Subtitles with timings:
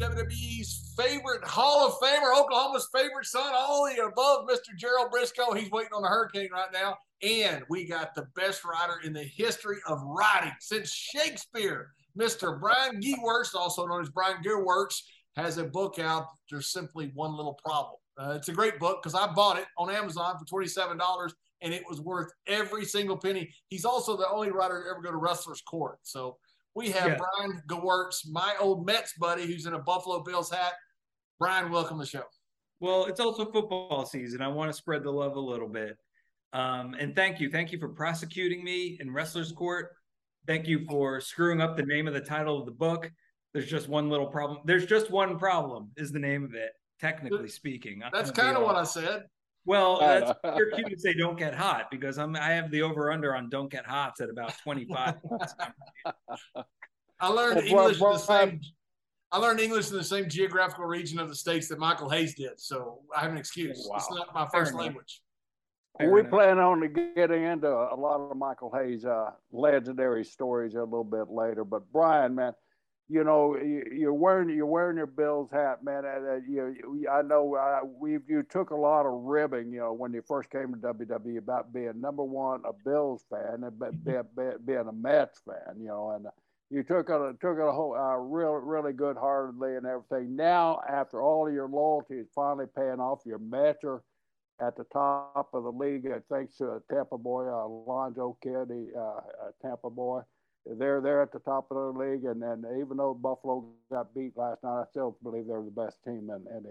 [0.00, 4.74] WWE's favorite Hall of Famer, Oklahoma's favorite son, all the above, Mr.
[4.74, 5.54] Gerald Brisco.
[5.54, 6.96] He's waiting on the hurricane right now.
[7.22, 12.58] And we got the best writer in the history of writing since Shakespeare, Mr.
[12.58, 15.02] Brian Gewirtz, also known as Brian Gewirtz,
[15.36, 16.28] has a book out.
[16.50, 17.96] There's simply one little problem.
[18.18, 21.82] Uh, it's a great book because I bought it on Amazon for $27 and it
[21.86, 23.52] was worth every single penny.
[23.68, 25.98] He's also the only writer to ever go to Wrestler's Court.
[26.04, 26.38] So
[26.74, 27.18] we have Yeah.
[27.18, 30.74] Brian Gewirtz, my old Mets buddy, who's in a Buffalo Bills hat.
[31.38, 32.24] Brian, welcome to the show.
[32.80, 34.40] Well, it's also football season.
[34.40, 35.98] I want to spread the love a little bit.
[36.52, 37.50] Um, and thank you.
[37.50, 39.90] Thank you for prosecuting me in Wrestler's Court.
[40.46, 43.10] Thank you for screwing up the name of the title of the book.
[43.52, 44.60] There's just one little problem.
[44.64, 48.02] There's just one problem, is the name of it, technically speaking.
[48.02, 49.24] I'm That's kind of what I said.
[49.70, 53.12] Well, that's you're cute to say don't get hot because I'm I have the over
[53.12, 55.14] under on don't get hot at about 25.
[57.20, 58.60] I learned Well, English in the same.
[59.30, 62.58] I learned English in the same geographical region of the states that Michael Hayes did,
[62.58, 63.86] so I have an excuse.
[63.88, 63.98] Wow.
[63.98, 65.22] It's not my first language.
[65.98, 66.32] Fair we enough.
[66.32, 71.28] plan on getting into a lot of Michael Hayes' uh, legendary stories a little bit
[71.30, 71.64] later.
[71.64, 72.54] But Brian, man,
[73.10, 76.04] you know you, you're wearing you're wearing your Bills hat, man.
[76.04, 79.92] And, uh, you, I know uh, we you took a lot of ribbing, you know,
[79.92, 83.86] when you first came to WWE about being number one a Bills fan and be,
[84.04, 86.26] be, be, being a Mets fan, you know, and
[86.70, 90.36] you took it took it a whole uh, real really good heartedly and everything.
[90.36, 94.02] Now after all of your loyalty is finally paying off, your Mets are
[94.60, 99.00] at the top of the league, uh, thanks to a Tampa boy, uh, Alonso uh,
[99.00, 99.20] uh,
[99.62, 100.20] Tampa boy.
[100.66, 104.36] They're they're at the top of the league, and, and even though Buffalo got beat
[104.36, 106.70] last night, I still believe they're the best team in, in the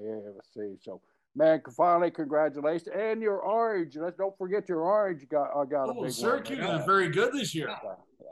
[0.61, 0.77] AFC.
[0.83, 1.01] So,
[1.35, 3.97] man, finally, congratulations, and your orange.
[3.97, 6.79] Let's don't forget your orange got uh, got a Oh, big Syracuse one.
[6.79, 7.69] is very good this year.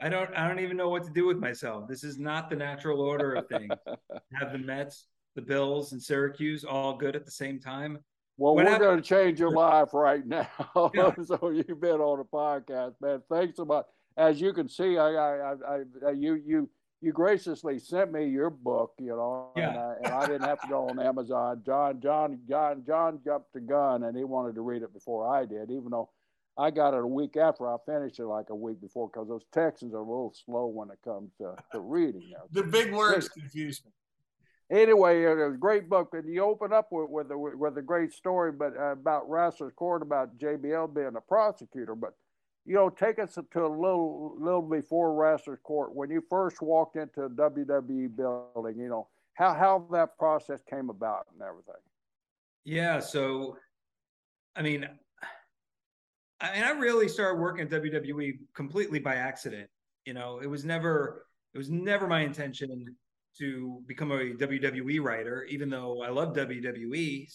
[0.01, 1.87] I don't I don't even know what to do with myself.
[1.87, 3.73] This is not the natural order of things.
[4.39, 7.97] Have the Mets, the Bills, and Syracuse all good at the same time.
[8.37, 10.47] Well, What we're happened- going to change your life right now.
[10.93, 11.11] Yeah.
[11.25, 13.23] so you've been on the podcast, man.
[13.27, 13.85] Thanks so much.
[14.17, 16.69] As you can see, I, I, I, I you, you,
[17.01, 19.87] you graciously sent me your book, you know, and, Yeah.
[19.87, 21.61] I, and I didn't have to go on Amazon.
[21.65, 25.45] John, John, John, John jumped the gun, and he wanted to read it before I
[25.45, 26.09] did, even though
[26.57, 29.45] I got it a week after I finished it, like a week before, because those
[29.53, 32.33] Texans are a little slow when it comes to, to reading.
[32.51, 33.91] The big words confuse me.
[34.69, 37.81] Anyway, it was a great book, and you open up with with a, with a
[37.81, 41.95] great story, but uh, about Wrestler's Court, about JBL being a prosecutor.
[41.95, 42.15] But
[42.67, 46.97] you know, take us to a little little before Wrestler's Court when you first walked
[46.97, 48.77] into a WWE building.
[48.77, 51.81] You know how how that process came about and everything.
[52.65, 53.57] Yeah, so
[54.53, 54.85] I mean
[56.41, 59.69] I mean I really started working at WWE completely by accident.
[60.05, 62.85] You know, it was never it was never my intention
[63.37, 67.29] to become a WWE writer, even though I love WWE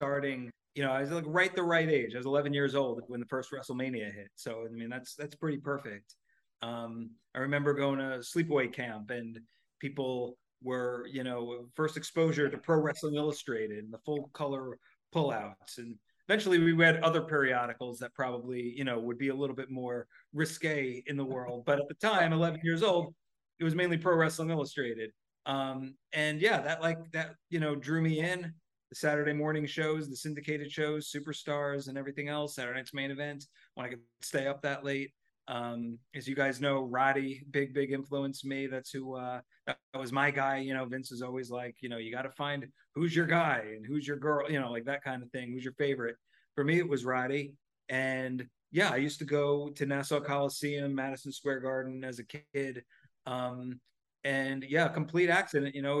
[0.00, 2.14] starting, you know, I was like right the right age.
[2.14, 4.28] I was 11 years old when the first WrestleMania hit.
[4.34, 6.14] So I mean that's that's pretty perfect.
[6.62, 9.38] Um, I remember going to sleepaway camp and
[9.80, 14.78] people were, you know, first exposure to Pro Wrestling Illustrated and the full color
[15.14, 15.78] pullouts.
[15.78, 15.96] And
[16.26, 20.06] eventually we read other periodicals that probably, you know, would be a little bit more
[20.32, 21.64] risque in the world.
[21.66, 23.14] But at the time, 11 years old,
[23.60, 25.10] it was mainly Pro Wrestling Illustrated.
[25.46, 28.54] Um, and yeah, that like that, you know, drew me in.
[28.94, 32.54] Saturday morning shows, the syndicated shows, superstars, and everything else.
[32.54, 33.44] Saturday night's main event
[33.74, 35.12] when I could stay up that late.
[35.46, 38.66] Um, as you guys know, Roddy, big, big influence me.
[38.66, 40.58] That's who uh that was my guy.
[40.58, 43.64] You know, Vince is always like, you know, you got to find who's your guy
[43.76, 45.52] and who's your girl, you know, like that kind of thing.
[45.52, 46.16] Who's your favorite?
[46.54, 47.54] For me, it was Roddy.
[47.88, 52.82] And yeah, I used to go to Nassau Coliseum, Madison Square Garden as a kid.
[53.26, 53.80] Um,
[54.24, 56.00] and yeah, complete accident, you know,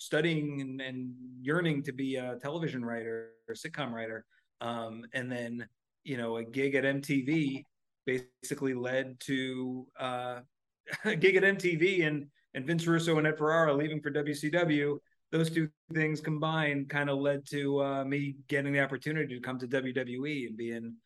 [0.00, 1.12] studying and, and
[1.42, 4.24] yearning to be a television writer or sitcom writer.
[4.62, 5.66] Um, and then,
[6.04, 7.64] you know, a gig at MTV
[8.06, 10.40] basically led to uh,
[11.04, 14.98] a gig at MTV and and Vince Russo and Ed Ferrara leaving for WCW,
[15.30, 19.56] those two things combined kind of led to uh, me getting the opportunity to come
[19.60, 20.96] to WWE and being,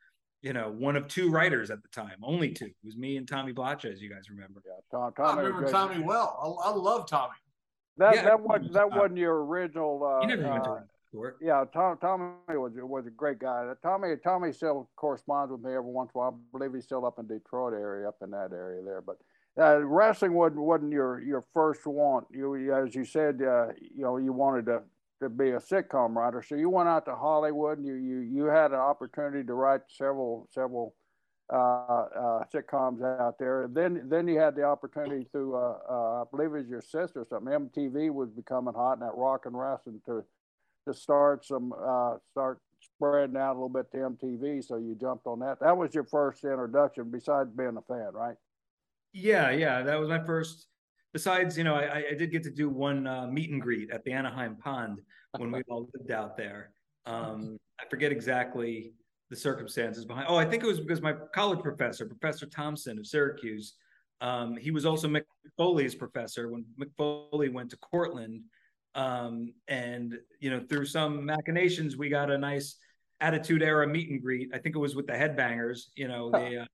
[0.40, 2.64] you know, one of two writers at the time, only two.
[2.64, 4.62] It was me and Tommy Blacha, as you guys remember.
[4.64, 6.58] Yeah, Tom, Tommy I remember Tommy well.
[6.64, 7.34] I, I love Tommy.
[7.96, 10.02] That yeah, that wasn't that wasn't your original.
[10.04, 10.80] Uh, never went to uh,
[11.40, 13.70] Yeah, Tom, Tommy was was a great guy.
[13.82, 16.40] Tommy Tommy still corresponds with me every once in a while.
[16.54, 19.00] I believe he's still up in Detroit area, up in that area there.
[19.00, 19.18] But
[19.56, 22.26] uh, wrestling wasn't wasn't your your first want.
[22.32, 24.82] You as you said, uh, you know, you wanted to
[25.22, 27.78] to be a sitcom writer, so you went out to Hollywood.
[27.78, 31.03] And you you you had an opportunity to write several several uh, uh,
[31.52, 33.68] sitcoms out there.
[33.70, 37.20] Then then you had the opportunity through uh, uh, I believe it was your sister
[37.20, 37.52] or something.
[37.52, 40.24] MTV was becoming hot and that rock and wrestling to
[40.86, 44.64] to start some uh, start spreading out a little bit to MTV.
[44.64, 45.60] So you jumped on that.
[45.60, 48.36] That was your first introduction, besides being a fan, right?
[49.12, 50.66] Yeah, yeah, that was my first.
[51.12, 54.02] Besides, you know, I, I did get to do one uh, meet and greet at
[54.04, 55.00] the Anaheim Pond
[55.36, 56.72] when we all lived out there.
[57.06, 58.94] Um, I forget exactly
[59.34, 60.26] the circumstances behind.
[60.28, 63.74] Oh, I think it was because my college professor, Professor Thompson of Syracuse,
[64.20, 65.24] um, he was also Mick
[65.56, 68.42] Foley's professor when Mick Foley went to Cortland.
[68.94, 72.76] Um, and you know, through some machinations, we got a nice
[73.20, 74.50] Attitude Era meet and greet.
[74.54, 75.86] I think it was with the Headbangers.
[75.96, 76.58] You know, they.
[76.58, 76.66] Uh,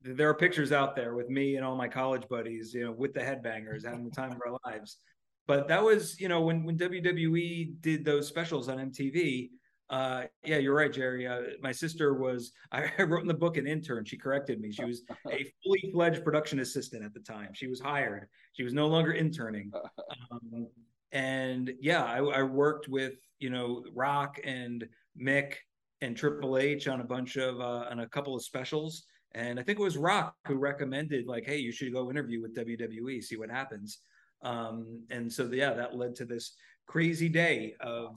[0.00, 3.12] there are pictures out there with me and all my college buddies, you know, with
[3.14, 4.98] the headbangers having the time of our lives.
[5.48, 9.50] But that was, you know, when when WWE did those specials on MTV.
[9.90, 11.26] Uh, yeah, you're right, Jerry.
[11.26, 12.52] Uh, my sister was.
[12.72, 14.04] I wrote in the book an intern.
[14.04, 14.70] She corrected me.
[14.70, 17.50] She was a fully fledged production assistant at the time.
[17.52, 18.28] She was hired.
[18.52, 19.70] She was no longer interning.
[20.30, 20.66] Um,
[21.12, 24.86] and yeah, I, I worked with you know Rock and
[25.20, 25.54] Mick
[26.00, 29.62] and Triple H on a bunch of uh, on a couple of specials and I
[29.62, 33.36] think it was Rock who recommended, like, hey, you should go interview with WWE, see
[33.36, 33.98] what happens.
[34.42, 36.54] Um, and so, yeah, that led to this
[36.86, 38.16] crazy day of,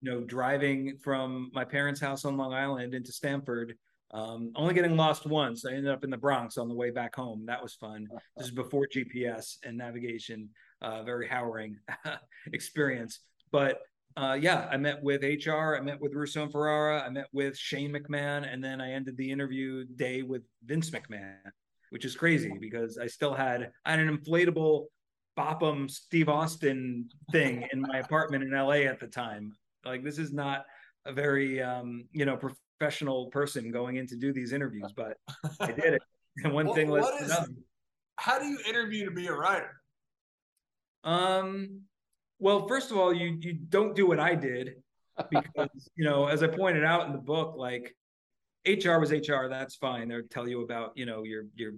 [0.00, 3.74] you know, driving from my parents' house on Long Island into Stamford,
[4.12, 5.64] um, only getting lost once.
[5.64, 7.44] I ended up in the Bronx on the way back home.
[7.46, 8.08] That was fun.
[8.36, 10.48] This is before GPS and navigation,
[10.80, 11.78] uh, very harrowing
[12.52, 13.20] experience.
[13.50, 13.80] But
[14.16, 17.56] uh, yeah, I met with HR, I met with Russo and Ferrara, I met with
[17.56, 21.36] Shane McMahon, and then I ended the interview day with Vince McMahon,
[21.90, 24.86] which is crazy because I still had I had an inflatable
[25.38, 29.52] Bopham Steve Austin thing in my apartment in LA at the time.
[29.84, 30.64] Like this is not
[31.06, 35.16] a very um, you know professional person going in to do these interviews, but
[35.60, 36.02] I did it.
[36.44, 37.48] And one thing led to another.
[38.14, 39.72] How do you interview to be a writer?
[41.02, 41.80] Um,
[42.38, 44.74] well, first of all, you you don't do what I did
[45.30, 47.96] because you know, as I pointed out in the book, like
[48.66, 49.48] HR was HR.
[49.48, 50.08] That's fine.
[50.08, 51.72] They'll tell you about you know your your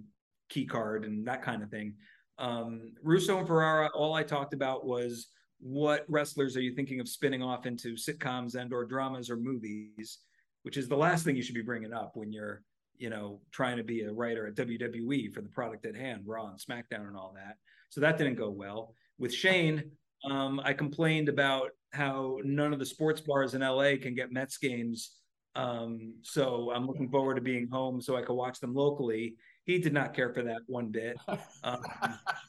[0.49, 1.95] key card and that kind of thing.
[2.37, 5.27] Um, Russo and Ferrara, all I talked about was
[5.61, 10.19] what wrestlers are you thinking of spinning off into sitcoms and or dramas or movies,
[10.63, 12.63] which is the last thing you should be bringing up when you're
[12.97, 16.47] you know trying to be a writer at WWE for the product at hand, Raw
[16.47, 17.57] and SmackDown and all that.
[17.89, 18.95] So that didn't go well.
[19.19, 19.91] With Shane,
[20.29, 24.57] um, I complained about how none of the sports bars in LA can get Mets
[24.57, 25.17] games.
[25.55, 29.35] Um, so I'm looking forward to being home so I could watch them locally.
[29.65, 31.17] He did not care for that one bit.
[31.63, 31.79] Um,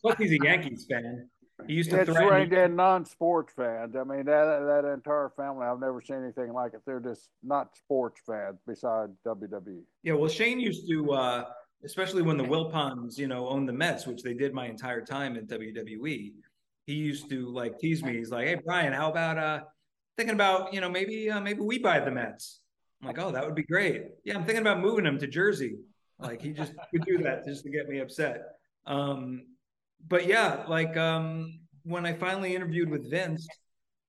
[0.01, 1.29] plus, he's a Yankees fan.
[1.67, 2.49] He used to it's right.
[2.49, 3.95] They're non-sports fans.
[3.95, 6.81] I mean, that that entire family, I've never seen anything like it.
[6.85, 9.83] They're just not sports fans besides WWE.
[10.03, 11.45] Yeah, well, Shane used to, uh,
[11.85, 15.37] especially when the Wilpons, you know, owned the Mets, which they did my entire time
[15.37, 16.33] in WWE
[16.87, 18.17] he used to like tease me.
[18.17, 19.61] He's like, "Hey Brian, how about uh
[20.17, 22.61] thinking about you know maybe uh, maybe we buy the Mets?"
[23.01, 25.79] I'm like, "Oh, that would be great." Yeah, I'm thinking about moving him to Jersey.
[26.19, 28.43] Like he just would do that just to get me upset.
[28.87, 29.47] Um,
[30.09, 33.47] but yeah, like um, when I finally interviewed with Vince,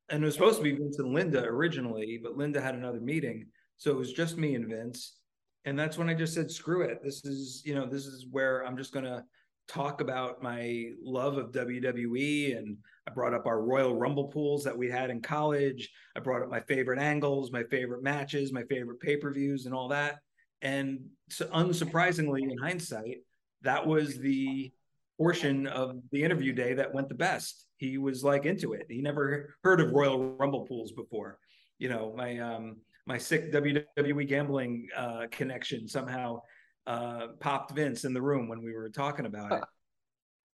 [0.09, 3.47] and it was supposed to be Vince and Linda originally, but Linda had another meeting,
[3.77, 5.17] so it was just me and Vince.
[5.65, 7.01] And that's when I just said, "Screw it!
[7.03, 9.25] This is you know this is where I'm just gonna."
[9.67, 14.77] talk about my love of WWE and I brought up our Royal Rumble pools that
[14.77, 15.89] we had in college.
[16.15, 20.19] I brought up my favorite angles, my favorite matches, my favorite pay-per-views and all that.
[20.61, 23.19] And so unsurprisingly in hindsight,
[23.61, 24.71] that was the
[25.17, 27.67] portion of the interview day that went the best.
[27.77, 28.85] He was like into it.
[28.89, 31.37] He never heard of Royal Rumble pools before.
[31.79, 36.39] You know, my um my sick WWE gambling uh, connection somehow
[36.87, 39.63] uh, popped Vince in the room when we were talking about it.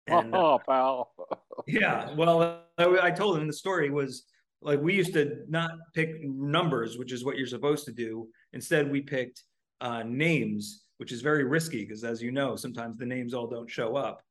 [0.08, 1.12] And, oh, uh, pal.
[1.66, 2.14] yeah.
[2.14, 4.26] Well, I, I told him the story was
[4.62, 8.28] like we used to not pick numbers, which is what you're supposed to do.
[8.52, 9.42] Instead, we picked
[9.80, 13.68] uh, names, which is very risky because, as you know, sometimes the names all don't
[13.68, 14.22] show up.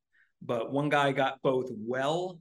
[0.45, 2.39] But one guy got both well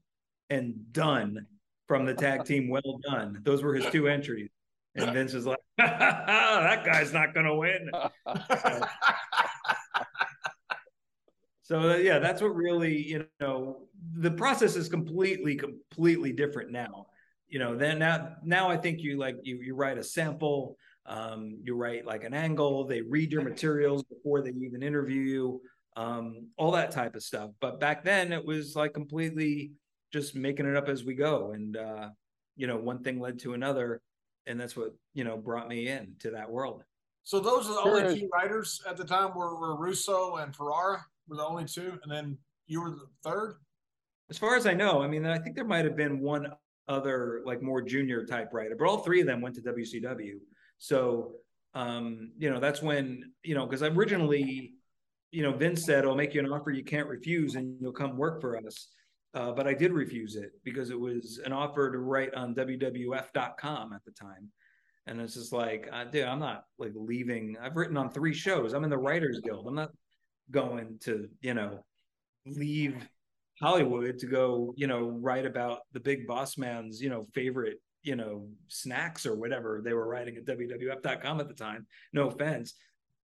[0.50, 1.46] and done
[1.86, 2.68] from the tag team.
[2.68, 3.40] Well done.
[3.42, 4.50] Those were his two entries.
[4.96, 7.90] And Vince was like, that guy's not going to win.
[11.62, 17.06] so uh, yeah, that's what really, you know, the process is completely, completely different now.
[17.48, 21.58] You know, then now, now I think you like you you write a sample, um,
[21.62, 25.60] you write like an angle, they read your materials before they even interview you,
[25.96, 27.50] um, all that type of stuff.
[27.60, 29.72] But back then it was like completely
[30.12, 31.52] just making it up as we go.
[31.52, 32.08] And uh,
[32.56, 34.00] you know, one thing led to another
[34.46, 36.82] and that's what you know brought me in to that world.
[37.22, 38.06] So those are the sure.
[38.06, 41.98] only two writers at the time were, were Russo and Ferrara were the only two,
[42.02, 42.36] and then
[42.66, 43.56] you were the third.
[44.30, 46.52] As far as I know, I mean, I think there might have been one
[46.86, 50.34] other like more junior type writer, but all three of them went to WCW.
[50.78, 51.36] So
[51.74, 54.74] um, you know, that's when you know because originally,
[55.34, 58.16] you know, Vince said, "I'll make you an offer you can't refuse, and you'll come
[58.16, 58.88] work for us."
[59.34, 63.92] Uh, but I did refuse it because it was an offer to write on WWF.com
[63.92, 64.48] at the time.
[65.06, 67.56] And it's just like, uh, dude, I'm not like leaving.
[67.60, 68.72] I've written on three shows.
[68.72, 69.66] I'm in the Writers Guild.
[69.66, 69.90] I'm not
[70.52, 71.84] going to, you know,
[72.46, 73.08] leave
[73.60, 78.14] Hollywood to go, you know, write about the big boss man's, you know, favorite, you
[78.14, 81.86] know, snacks or whatever they were writing at WWF.com at the time.
[82.12, 82.74] No offense.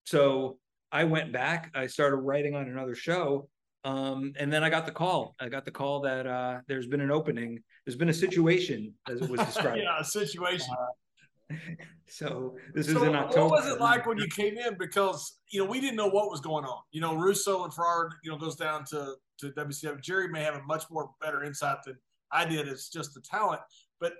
[0.04, 0.58] So
[0.92, 1.70] I went back.
[1.74, 3.48] I started writing on another show
[3.84, 5.34] um, and then I got the call.
[5.40, 7.62] I got the call that uh, there's been an opening.
[7.84, 9.80] There's been a situation, as it was described.
[9.82, 10.74] yeah, a situation.
[10.78, 11.56] Uh,
[12.06, 13.48] so this so is in October.
[13.48, 14.76] What was it like when you came in?
[14.78, 16.82] Because you know we didn't know what was going on.
[16.92, 20.00] You know, Russo and Ferrara, you know, goes down to to WCW.
[20.02, 21.96] Jerry may have a much more better insight than
[22.30, 22.68] I did.
[22.68, 23.60] It's just the talent,
[23.98, 24.12] but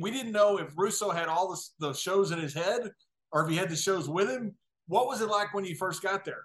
[0.00, 2.90] we didn't know if Russo had all the, the shows in his head
[3.32, 4.54] or if he had the shows with him.
[4.92, 6.44] What was it like when you first got there?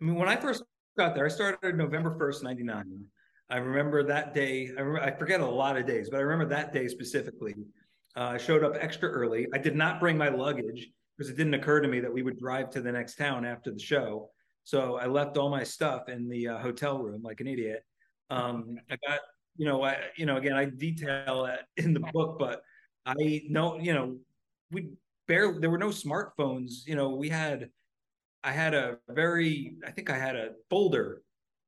[0.00, 0.62] I mean, when I first
[0.96, 1.26] got there.
[1.26, 3.04] I started November 1st, 99.
[3.50, 4.70] I remember that day.
[4.78, 7.54] I, remember, I forget a lot of days, but I remember that day specifically.
[8.16, 9.46] Uh, I showed up extra early.
[9.52, 10.88] I did not bring my luggage
[11.18, 13.70] because it didn't occur to me that we would drive to the next town after
[13.70, 14.30] the show.
[14.64, 17.84] So I left all my stuff in the uh, hotel room like an idiot.
[18.30, 19.20] Um, I got,
[19.58, 22.62] you know, I, you know, again, I detail that in the book, but
[23.04, 24.16] I know, you know,
[24.70, 24.92] we
[25.30, 26.84] barely, there were no smartphones.
[26.86, 27.70] You know, we had
[28.42, 31.22] I had a very, I think I had a folder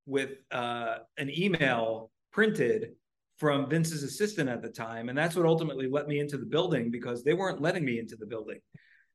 [0.04, 2.92] with uh, an email printed
[3.38, 5.08] from Vince's assistant at the time.
[5.08, 8.16] And that's what ultimately let me into the building because they weren't letting me into
[8.16, 8.58] the building.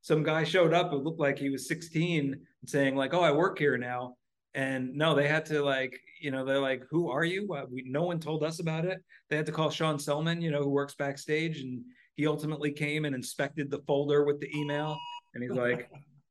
[0.01, 3.31] Some guy showed up who looked like he was 16 and saying, like, oh, I
[3.31, 4.15] work here now.
[4.53, 7.51] And no, they had to like, you know, they're like, who are you?
[7.53, 9.03] Uh, we, no one told us about it.
[9.29, 11.59] They had to call Sean Selman, you know, who works backstage.
[11.59, 11.83] And
[12.17, 14.97] he ultimately came and inspected the folder with the email.
[15.33, 15.89] And he's like,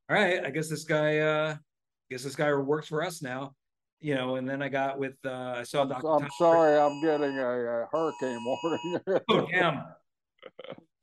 [0.09, 3.55] all right, I guess this guy, uh, I guess this guy works for us now,
[4.01, 4.35] you know.
[4.35, 6.07] And then I got with, uh, I saw Dr.
[6.07, 8.99] I'm, sorry, I'm getting a, a hurricane warning.
[9.29, 9.83] oh damn,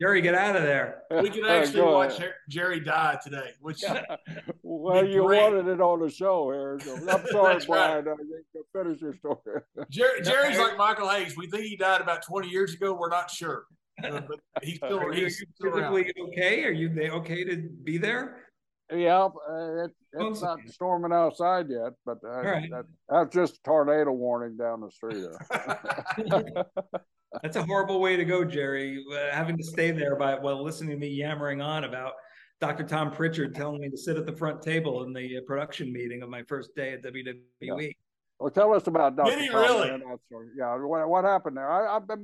[0.00, 1.02] Jerry, get out of there.
[1.22, 3.82] We can actually watch Jerry die today, which
[4.62, 5.40] well, you great.
[5.40, 6.78] wanted it on the show here.
[7.08, 8.04] I'm sorry, Brian.
[8.04, 8.16] Right.
[8.54, 9.62] I finish your story.
[9.88, 11.38] Jerry, Jerry's like Michael Hayes.
[11.38, 12.92] We think he died about 20 years ago.
[12.92, 13.64] We're not sure.
[14.04, 16.64] Uh, but he's still, Are he's you physically okay?
[16.64, 18.44] Are you okay to be there?
[18.92, 22.70] Yeah, uh, it, it's not storming outside yet, but uh, right.
[22.70, 25.24] that, that's just a tornado warning down the street.
[27.42, 29.02] that's a horrible way to go, Jerry.
[29.10, 32.12] Uh, having to stay there by while listening to me yammering on about
[32.60, 32.84] Dr.
[32.84, 36.22] Tom Prichard telling me to sit at the front table in the uh, production meeting
[36.22, 37.40] of my first day at WWE.
[37.60, 37.74] Yeah.
[38.44, 39.30] Well, tell us about Dr.
[39.30, 39.88] Did he really?
[40.54, 41.70] Yeah, what, what happened there?
[41.70, 42.22] I, I've been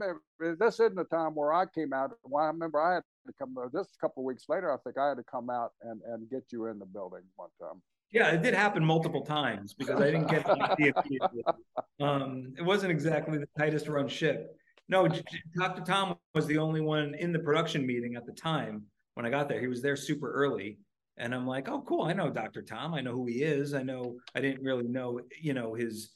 [0.59, 2.11] this isn't the time where I came out.
[2.25, 3.57] Well, I remember I had to come.
[3.73, 6.43] This a couple weeks later, I think I had to come out and and get
[6.53, 7.81] you in the building one time.
[8.12, 11.55] Yeah, it did happen multiple times because I didn't get the
[12.05, 14.55] um, It wasn't exactly the tightest run ship.
[14.91, 15.83] No, Dr.
[15.87, 18.83] Tom was the only one in the production meeting at the time
[19.15, 19.59] when I got there.
[19.59, 20.77] He was there super early.
[21.17, 22.05] And I'm like, oh, cool.
[22.05, 22.62] I know Dr.
[22.62, 22.95] Tom.
[22.95, 23.75] I know who he is.
[23.75, 26.12] I know I didn't really know, you know, his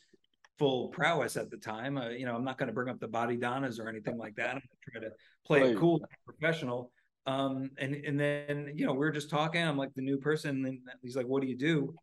[0.58, 1.98] full prowess at the time.
[1.98, 4.50] Uh, you know, I'm not going to bring up the Bodydonnas or anything like that.
[4.50, 5.10] I'm going to try to
[5.46, 5.70] play right.
[5.70, 6.90] it cool, professional.
[7.26, 9.62] Um, and and then you know we were just talking.
[9.62, 11.94] I'm like the new person, and he's like, "What do you do?"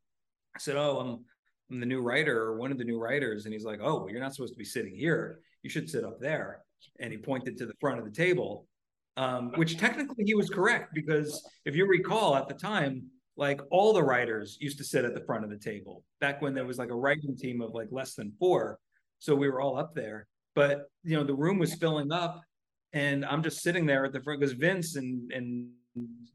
[0.56, 1.26] I said, "Oh, I'm
[1.70, 4.10] I'm the new writer or one of the new writers." And he's like, "Oh, well,
[4.10, 5.40] you're not supposed to be sitting here.
[5.62, 6.62] You should sit up there."
[7.00, 8.66] And he pointed to the front of the table,
[9.22, 13.04] um, which technically he was correct because if you recall at the time,
[13.38, 16.56] like all the writers used to sit at the front of the table back when
[16.56, 18.80] there was like a writing team of like less than four.
[19.20, 22.42] So we were all up there, but you know, the room was filling up
[22.94, 25.70] and I'm just sitting there at the front because Vince and, and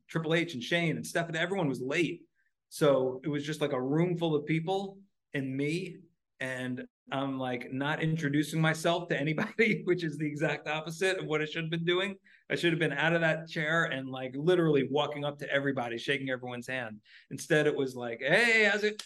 [0.09, 2.21] Triple H and Shane and Stephanie, everyone was late.
[2.69, 4.99] So it was just like a room full of people
[5.35, 5.97] and me.
[6.39, 11.43] And I'm like not introducing myself to anybody, which is the exact opposite of what
[11.43, 12.15] I should have been doing.
[12.51, 15.99] I should have been out of that chair and like literally walking up to everybody,
[15.99, 17.01] shaking everyone's hand.
[17.31, 19.03] Instead, it was like, "Hey, how's it?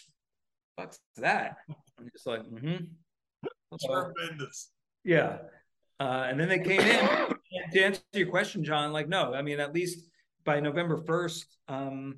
[0.75, 1.57] What's that?"
[1.99, 2.85] I'm just like, "Mm-hmm."
[3.85, 4.69] Tremendous.
[5.03, 5.39] Yeah.
[5.99, 8.91] Uh, and then they came in to answer your question, John.
[8.91, 10.09] Like, no, I mean, at least
[10.43, 12.17] by November 1st, um,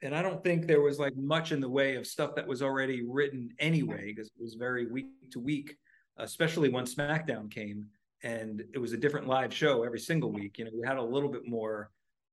[0.00, 2.62] and I don't think there was like much in the way of stuff that was
[2.62, 5.76] already written anyway, because it was very week to week,
[6.16, 7.86] especially when SmackDown came
[8.22, 10.58] and it was a different live show every single week.
[10.58, 11.90] You know, we had a little bit more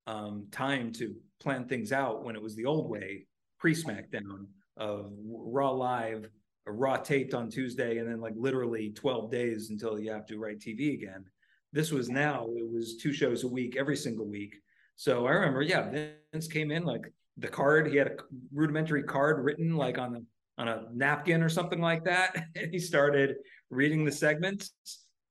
[0.07, 3.27] um, time to plan things out when it was the old way,
[3.59, 6.27] pre SmackDown of Raw Live,
[6.65, 10.59] Raw taped on Tuesday, and then like literally 12 days until you have to write
[10.59, 11.25] TV again.
[11.71, 14.55] This was now, it was two shows a week, every single week.
[14.95, 15.89] So I remember, yeah,
[16.31, 17.87] Vince came in like the card.
[17.87, 18.15] He had a
[18.53, 20.25] rudimentary card written like on the
[20.57, 23.35] on a napkin or something like that, and he started
[23.69, 24.71] reading the segments.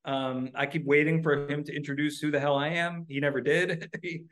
[0.04, 3.06] Um, I keep waiting for him to introduce who the hell I am.
[3.08, 3.90] He never did.
[4.02, 4.24] he,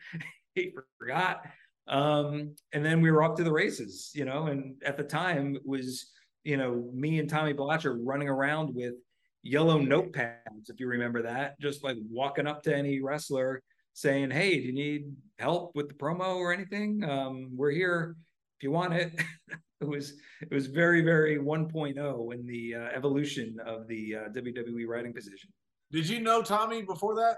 [0.54, 1.46] he forgot.
[1.88, 4.46] Um, and then we were off to the races, you know.
[4.46, 6.10] And at the time, it was
[6.44, 8.94] you know me and Tommy Blacha running around with
[9.42, 13.62] yellow notepads, if you remember that, just like walking up to any wrestler
[13.94, 17.04] saying, "Hey, do you need help with the promo or anything?
[17.04, 18.16] Um, we're here
[18.58, 19.12] if you want it."
[19.80, 24.86] it was it was very very 1.0 in the uh, evolution of the uh, WWE
[24.86, 25.50] writing position.
[25.92, 27.36] Did you know Tommy before that?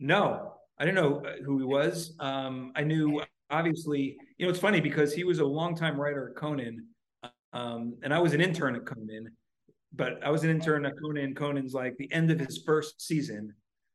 [0.00, 2.14] No, I didn't know uh, who he was.
[2.18, 4.16] Um, I knew obviously.
[4.36, 6.86] You know, it's funny because he was a longtime writer at Conan,
[7.52, 9.30] um, and I was an intern at Conan,
[9.92, 11.34] But I was an intern at Conan.
[11.34, 13.54] Conan's like the end of his first season,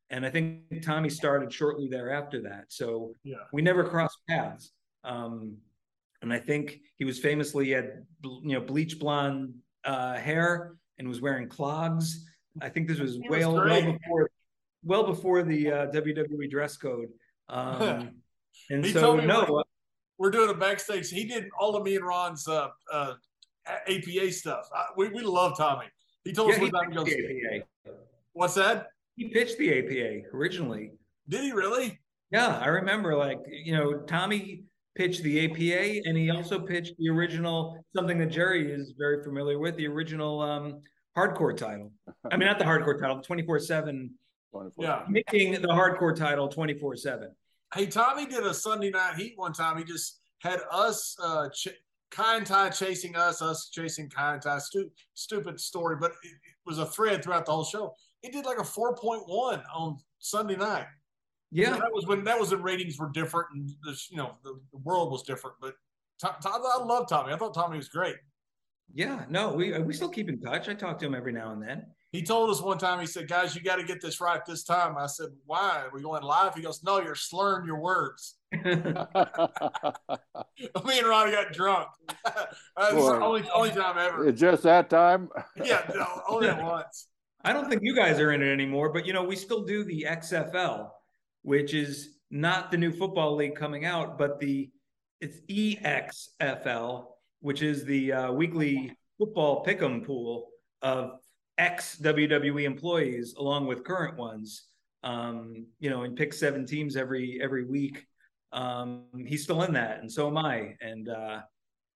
[0.10, 2.66] and I think Tommy started shortly thereafter that.
[2.70, 3.36] So yeah.
[3.52, 4.72] we never crossed paths.
[5.04, 5.58] Um,
[6.22, 9.54] and I think he was famously had you know bleach blonde
[9.84, 12.26] uh, hair and was wearing clogs.
[12.62, 14.30] I think this was, He well, was well before
[14.84, 17.10] well before the uh, WWE dress code.
[17.50, 18.12] Um,
[18.70, 19.66] and He so told me no, what-
[20.20, 21.10] We're doing a backstage.
[21.10, 23.16] He did all of me and Ron's uh, uh,
[23.88, 24.70] APA stuff.
[24.76, 25.88] I, we we love Tommy.
[26.24, 26.92] He told yeah, us he time.
[26.92, 27.98] He goes, the APA.
[28.34, 28.90] "What's that?
[29.16, 30.92] He pitched the APA originally.
[31.28, 32.00] Did he really?"
[32.32, 34.64] Yeah, I remember like, you know, Tommy
[34.96, 39.58] pitched the APA and he also pitched the original something that Jerry is very familiar
[39.58, 40.82] with, the original um
[41.18, 41.92] hardcore title.
[42.32, 44.10] I mean not the hardcore title, 24/7
[44.78, 45.06] Yeah.
[45.10, 47.36] making the hardcore title 24/7.
[47.74, 49.78] Hey, Tommy did a Sunday night heat one time.
[49.78, 51.68] He just had us, uh, ch-
[52.12, 54.60] Kaientai chasing us, us chasing Kaientai.
[54.60, 57.94] Stu- stupid story, but it, it was a thread throughout the whole show.
[58.24, 60.88] He did like a 4.1 on Sunday night.
[61.52, 61.72] Yeah.
[61.78, 64.78] that was when that was when ratings were different and the you know the, the
[64.80, 65.56] world was different.
[65.62, 65.76] But
[66.22, 67.34] Tom, Tom, I love Tommy.
[67.34, 68.16] I thought Tommy was great.
[68.94, 70.68] Yeah, no, we uh, we still keep in touch.
[70.68, 71.86] I talk to him every now and then.
[72.12, 73.00] He told us one time.
[73.00, 75.84] He said, "Guys, you got to get this right this time." I said, "Why?
[75.86, 79.08] Are we going live?" He goes, "No, you're slurring your words." Me and
[81.08, 81.88] Ronnie got drunk.
[82.26, 83.20] That's the Boy.
[83.20, 84.28] only only time ever.
[84.28, 85.30] it's just that time.
[85.64, 87.08] Yeah, no, only at once.
[87.44, 89.84] I don't think you guys are in it anymore, but you know, we still do
[89.84, 90.90] the XFL,
[91.44, 94.72] which is not the new football league coming out, but the
[95.22, 97.06] it's EXFL,
[97.42, 100.50] which is the uh, weekly football pick'em pool
[100.82, 101.20] of
[101.58, 104.66] ex WWE employees along with current ones.
[105.04, 108.06] Um, you know, and pick seven teams every every week.
[108.52, 110.76] Um, he's still in that, and so am I.
[110.82, 111.42] And uh,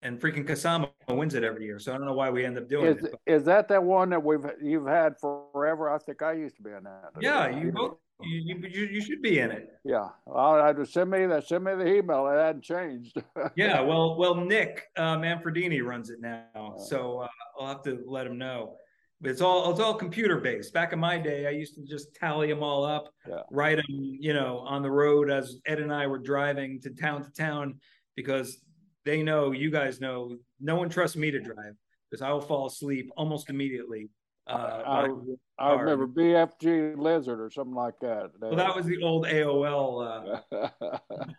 [0.00, 2.68] and freaking Kasama wins it every year, so I don't know why we end up
[2.68, 3.10] doing Is it.
[3.10, 5.90] but- is that that one that we've you've had forever?
[5.90, 7.10] I think I used to be in that.
[7.20, 9.68] yeah, you both you, you you should be in it.
[9.84, 11.46] Yeah, have to send me that.
[11.46, 12.26] Send me the email.
[12.28, 13.20] It hadn't changed.
[13.56, 18.26] Yeah, well, well, Nick uh, Manfredini runs it now, so uh, I'll have to let
[18.26, 18.76] him know.
[19.20, 20.72] But it's all it's all computer based.
[20.74, 23.42] Back in my day, I used to just tally them all up, Yeah.
[23.50, 23.86] write them,
[24.20, 27.80] you know, on the road as Ed and I were driving to town to town
[28.16, 28.58] because
[29.04, 31.74] they know, you guys know, no one trusts me to drive
[32.10, 34.08] because I will fall asleep almost immediately.
[34.46, 38.30] Uh, I, when I remember BFG Lizard or something like that.
[38.40, 40.42] well, that was the old AOL.
[40.52, 40.98] Uh,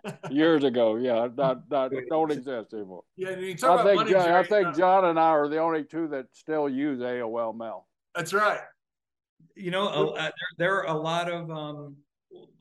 [0.31, 0.95] years ago.
[0.95, 3.03] Yeah, not not don't exist anymore.
[3.15, 4.11] Yeah, and you talk I about think money.
[4.11, 7.55] John, I think uh, John and I are the only two that still use AOL
[7.55, 7.87] mail.
[8.15, 8.59] That's right.
[9.55, 11.97] you know, a, uh, there, there are a lot of um,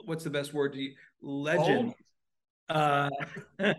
[0.04, 0.96] what's the best word to use?
[1.24, 1.94] legend.
[2.68, 3.10] Uh,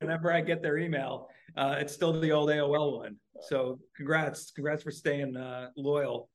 [0.00, 3.16] whenever I get their email, uh, it's still the old AOL one.
[3.42, 6.30] So, congrats, congrats for staying uh, loyal.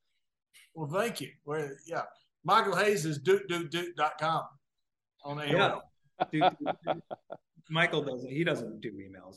[0.74, 1.30] Well, thank you.
[1.44, 2.02] Well, yeah,
[2.44, 4.42] Michael Hayes is duke.duke.com
[5.24, 5.80] on AOL.
[6.32, 6.50] Yeah.
[7.70, 8.30] Michael doesn't.
[8.30, 9.36] He doesn't do emails.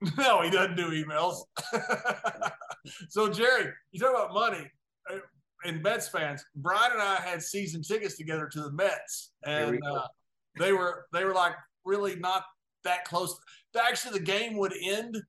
[0.16, 1.40] No, he doesn't do emails.
[3.08, 4.70] so Jerry, you talk about money
[5.10, 5.18] uh,
[5.64, 6.44] and Mets fans.
[6.54, 10.06] Brian and I had season tickets together to the Mets, and uh,
[10.56, 12.44] they were they were like really not
[12.84, 13.36] that close.
[13.76, 15.20] Actually, the game would end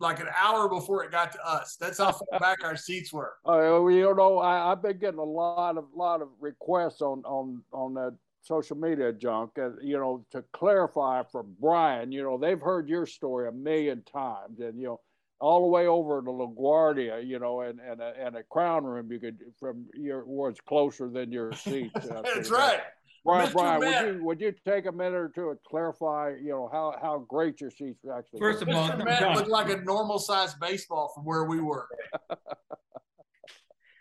[0.00, 1.76] like an hour before it got to us.
[1.78, 3.34] That's how far back our seats were.
[3.46, 7.62] Uh, you know, I, have been getting a lot of lot of requests on on
[7.72, 12.12] on that social media junk, uh, you know, to clarify for Brian.
[12.12, 15.00] You know, they've heard your story a million times, and you know,
[15.40, 19.10] all the way over to LaGuardia, you know, and and a, and a crown room,
[19.10, 21.90] you could from your was closer than your seat.
[21.94, 22.80] That's right.
[23.24, 26.68] Brian, Brian, would you would you take a minute or two to clarify, you know,
[26.70, 28.38] how how great your seats actually?
[28.38, 29.04] First of all, Mr.
[29.04, 31.88] Met looked like a normal sized baseball from where we were.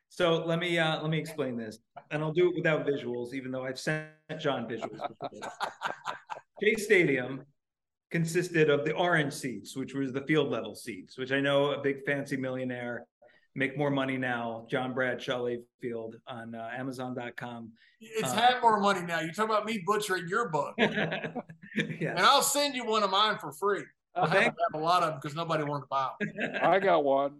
[0.10, 1.80] so let me uh, let me explain this,
[2.12, 4.10] and I'll do it without visuals, even though I've sent
[4.40, 5.00] John visuals.
[6.62, 7.44] Shea Stadium
[8.12, 11.82] consisted of the orange seats, which was the field level seats, which I know a
[11.82, 13.08] big fancy millionaire
[13.56, 14.66] make more money now.
[14.70, 17.72] John Bradshaw Layfield on uh, Amazon.com.
[18.00, 19.22] It's uh, had more money now.
[19.22, 21.44] You talk about me butchering your book, yes.
[21.76, 23.84] and I'll send you one of mine for free.
[24.16, 26.52] Well, I have a lot of them because nobody wanted to buy them.
[26.62, 27.38] I got one.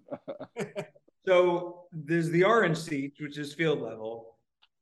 [1.26, 4.38] so there's the orange seat, which is field level,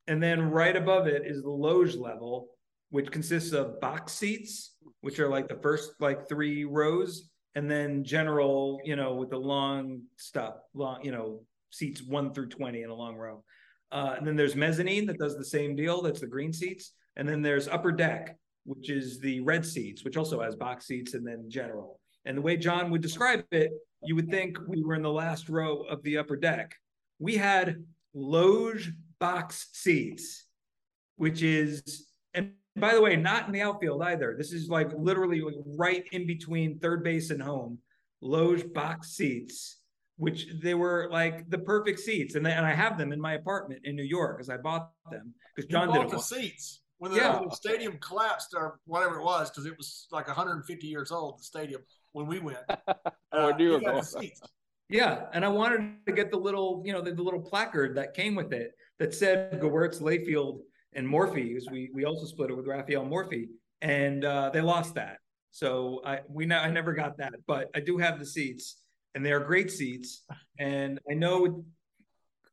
[0.08, 2.50] and then right above it is the loge level,
[2.92, 8.04] which consists of box seats, which are like the first like three rows, and then
[8.04, 12.90] general, you know, with the long stuff, long, you know, seats one through 20 in
[12.90, 13.44] a long row.
[13.92, 16.02] Uh, and then there's mezzanine that does the same deal.
[16.02, 16.94] That's the green seats.
[17.18, 21.14] And then there's upper deck, which is the red seats, which also has box seats
[21.14, 22.00] and then general.
[22.26, 23.72] And the way John would describe it,
[24.04, 26.76] you would think we were in the last row of the upper deck.
[27.20, 27.84] We had
[28.14, 30.46] loge box seats,
[31.18, 34.36] which is, and by the way, not in the outfield either.
[34.38, 35.44] This is like literally
[35.78, 37.80] right in between third base and home,
[38.22, 39.78] loge box seats,
[40.18, 43.34] which they were like the perfect seats, and they, and I have them in my
[43.34, 47.18] apartment in New York because I bought them because John did the seats when the,
[47.18, 47.42] yeah.
[47.52, 51.40] stadium collapsed or whatever it was because it was like 150 years old.
[51.40, 51.82] The stadium
[52.14, 52.60] when we went.
[52.70, 52.94] oh,
[53.32, 53.52] uh,
[54.88, 58.14] Yeah, and I wanted to get the little, you know, the, the little placard that
[58.14, 60.60] came with it that said Gewirtz Layfield
[60.94, 63.50] and Morphy we we also split it with Raphael Morphy,
[63.82, 65.18] and uh, they lost that.
[65.52, 68.78] So I we now I never got that, but I do have the seats,
[69.16, 70.24] and they are great seats.
[70.60, 71.64] And I know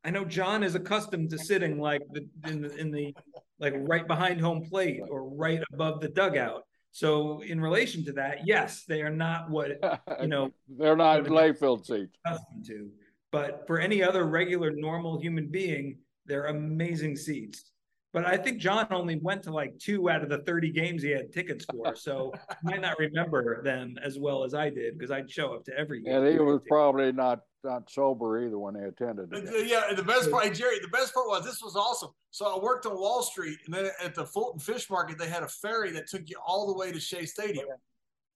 [0.05, 3.15] I know John is accustomed to sitting like the in the, in the
[3.59, 6.63] like right behind home plate or right above the dugout.
[6.93, 9.73] So in relation to that, yes, they are not what
[10.21, 10.51] you know.
[10.69, 12.17] They're not Layfield seats.
[12.25, 12.91] Accustomed to,
[13.31, 17.71] but for any other regular normal human being, they're amazing seats.
[18.13, 21.11] But I think John only went to like two out of the 30 games he
[21.11, 21.95] had tickets for.
[21.95, 25.79] So might not remember them as well as I did because I'd show up to
[25.79, 26.15] every game.
[26.15, 29.31] And he was probably not not sober either when he attended.
[29.67, 32.11] Yeah, the best part, Jerry, the best part was this was awesome.
[32.31, 35.43] So I worked on Wall Street, and then at the Fulton Fish Market, they had
[35.43, 37.67] a ferry that took you all the way to Shea Stadium.
[37.71, 37.77] Oh,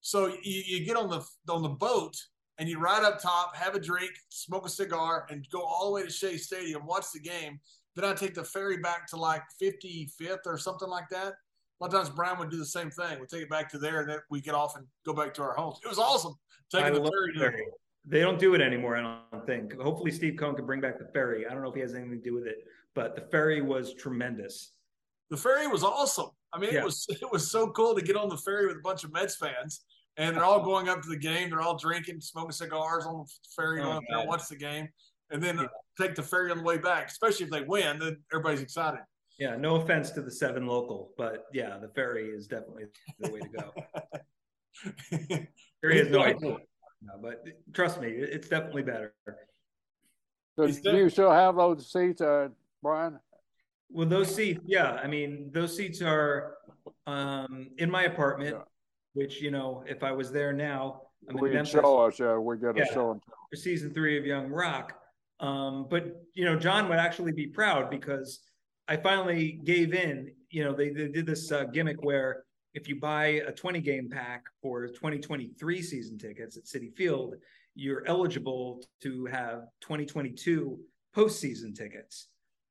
[0.00, 2.16] so you, you get on the on the boat
[2.58, 5.92] and you ride up top, have a drink, smoke a cigar, and go all the
[5.92, 7.58] way to Shea Stadium, watch the game.
[7.94, 11.34] Then I'd take the ferry back to like 55th or something like that.
[11.34, 13.18] A lot of times Brian would do the same thing.
[13.18, 15.42] We'd take it back to there and then we get off and go back to
[15.42, 15.78] our homes.
[15.84, 16.34] It was awesome
[16.70, 17.38] taking I the ferry.
[17.38, 17.66] ferry.
[18.04, 19.78] They don't do it anymore, I don't think.
[19.80, 21.46] Hopefully Steve Cohen can bring back the ferry.
[21.46, 23.94] I don't know if he has anything to do with it, but the ferry was
[23.94, 24.72] tremendous.
[25.30, 26.30] The ferry was awesome.
[26.52, 26.80] I mean, yeah.
[26.80, 29.12] it was it was so cool to get on the ferry with a bunch of
[29.12, 29.84] Mets fans,
[30.16, 31.50] and they're all going up to the game.
[31.50, 34.88] They're all drinking, smoking cigars on the ferry, oh, going up there, watch the game
[35.32, 35.66] and then yeah.
[36.00, 37.08] take the ferry on the way back.
[37.08, 39.00] Especially if they win, then everybody's excited.
[39.38, 42.84] Yeah, no offense to the seven local, but yeah, the ferry is definitely
[43.18, 43.72] the way to go.
[45.80, 46.58] ferry has no idea,
[47.20, 49.14] but trust me, it's definitely better.
[50.56, 52.48] So do you still have those seats, uh,
[52.82, 53.18] Brian?
[53.90, 54.92] Well, those seats, yeah.
[54.92, 56.56] I mean, those seats are
[57.06, 58.62] um, in my apartment, yeah.
[59.14, 62.18] which you know, if I was there now, I'm we in show us.
[62.18, 63.20] Yeah, we get yeah, a show.
[63.50, 65.01] For season three of Young Rock,
[65.42, 68.40] um, but you know, John would actually be proud because
[68.88, 70.30] I finally gave in.
[70.50, 74.08] You know, they, they did this uh, gimmick where if you buy a 20 game
[74.08, 77.34] pack for 2023 season tickets at Citi Field,
[77.74, 80.78] you're eligible to have 2022
[81.14, 82.28] postseason tickets.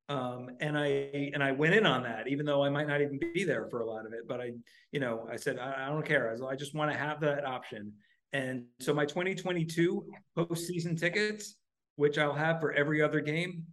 [0.10, 3.20] Um, and I and I went in on that, even though I might not even
[3.34, 4.28] be there for a lot of it.
[4.28, 4.52] But I,
[4.92, 6.36] you know, I said I, I don't care.
[6.42, 7.94] I, I just want to have that option.
[8.34, 10.06] And so my 2022
[10.38, 11.56] postseason tickets
[12.02, 13.64] which I'll have for every other game,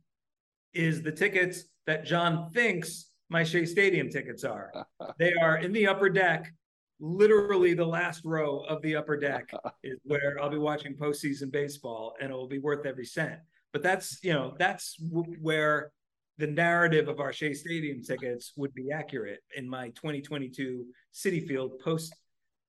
[0.74, 4.70] is the tickets that John thinks my Shea Stadium tickets are.
[5.18, 6.52] they are in the upper deck
[7.00, 9.50] literally the last row of the upper deck
[9.82, 13.40] is where I'll be watching postseason baseball, and it will be worth every cent.
[13.72, 15.92] But that's you know that's w- where
[16.36, 21.78] the narrative of our Shea Stadium tickets would be accurate in my 2022 Citi Field
[21.80, 22.14] post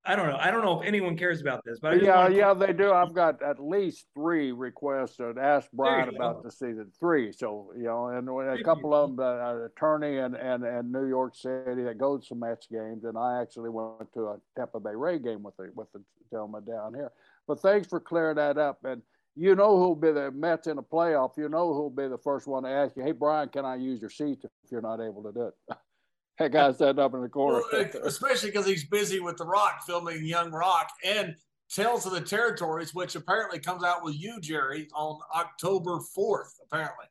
[0.06, 0.38] I don't know.
[0.38, 2.92] I don't know if anyone cares about this, but yeah, yeah, they do.
[2.94, 7.34] I've got at least three requests to ask Brian about the season three.
[7.34, 11.36] So you know, and a couple of them, uh, attorney and, and and New York
[11.36, 15.20] City that goes to Mets games, and I actually went to a Tampa Bay Ray
[15.20, 17.12] game with the with the gentleman down here.
[17.46, 18.80] But thanks for clearing that up.
[18.86, 19.02] And
[19.36, 21.38] you know who'll be the Mets in the playoff.
[21.38, 24.00] You know who'll be the first one to ask you, "Hey, Brian, can I use
[24.00, 25.78] your seat if you're not able to do it?"
[26.39, 27.62] That guy's sitting up in the corner.
[27.71, 31.36] Well, especially because he's busy with The Rock filming Young Rock and
[31.69, 37.06] Tales of the Territories, which apparently comes out with you, Jerry, on October 4th, apparently.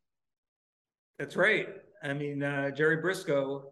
[1.18, 1.68] That's right.
[2.02, 3.64] I mean, uh, Jerry Brisco,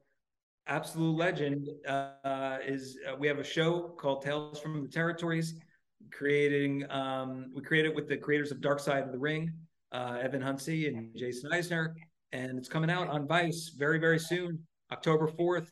[0.67, 5.55] absolute legend, uh, is uh, we have a show called Tales from the Territories,
[6.13, 9.53] creating um, we created with the creators of Dark Side of the Ring,
[9.93, 11.95] uh, Evan Husney and Jason Eisener,
[12.33, 14.59] and it's coming out on Vice very very soon.
[14.93, 15.69] October 4th,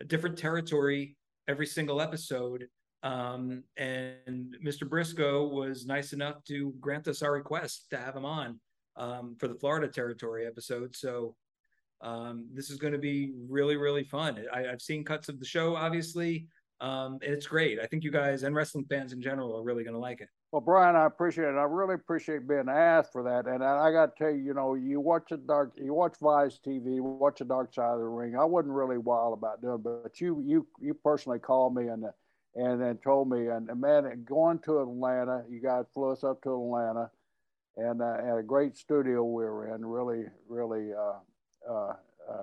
[0.00, 1.16] a different territory
[1.48, 2.68] every single episode.
[3.02, 4.88] Um, and Mr.
[4.88, 8.60] Brisco was nice enough to grant us our request to have him on
[8.96, 10.94] um, for the Florida territory episode.
[10.94, 11.34] So
[12.00, 14.44] um, this is going to be really, really fun.
[14.52, 16.46] I, have seen cuts of the show, obviously,
[16.80, 17.78] um, and it's great.
[17.80, 20.28] I think you guys and wrestling fans in general are really going to like it.
[20.52, 21.56] Well, Brian, I appreciate it.
[21.56, 23.46] I really appreciate being asked for that.
[23.46, 26.60] And I, got to tell you, you know, you watch the dark, you watch Vice
[26.64, 28.36] TV, watch the Dark Side of the Ring.
[28.36, 32.04] I wasn't really wild about doing, it, but you, you, you personally called me and
[32.54, 36.42] and then told me, and, and man, going to Atlanta, you guys flew us up
[36.42, 37.10] to Atlanta,
[37.78, 40.92] and uh, and a great studio we were in, really, really.
[40.92, 41.94] Uh, uh,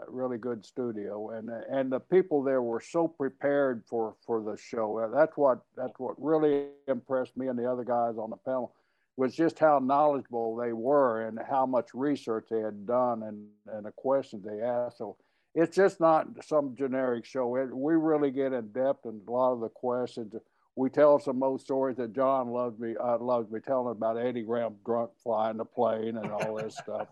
[0.08, 4.98] really good studio, and and the people there were so prepared for for the show.
[4.98, 8.74] Uh, that's what that's what really impressed me and the other guys on the panel
[9.18, 13.86] was just how knowledgeable they were and how much research they had done and and
[13.86, 14.98] the questions they asked.
[14.98, 15.18] So
[15.56, 17.56] it's just not some generic show.
[17.56, 20.34] It, we really get in depth and a lot of the questions.
[20.76, 24.44] We tell some old stories that John loves me uh, loves me telling about Eddie
[24.44, 27.08] Graham drunk flying the plane and all this stuff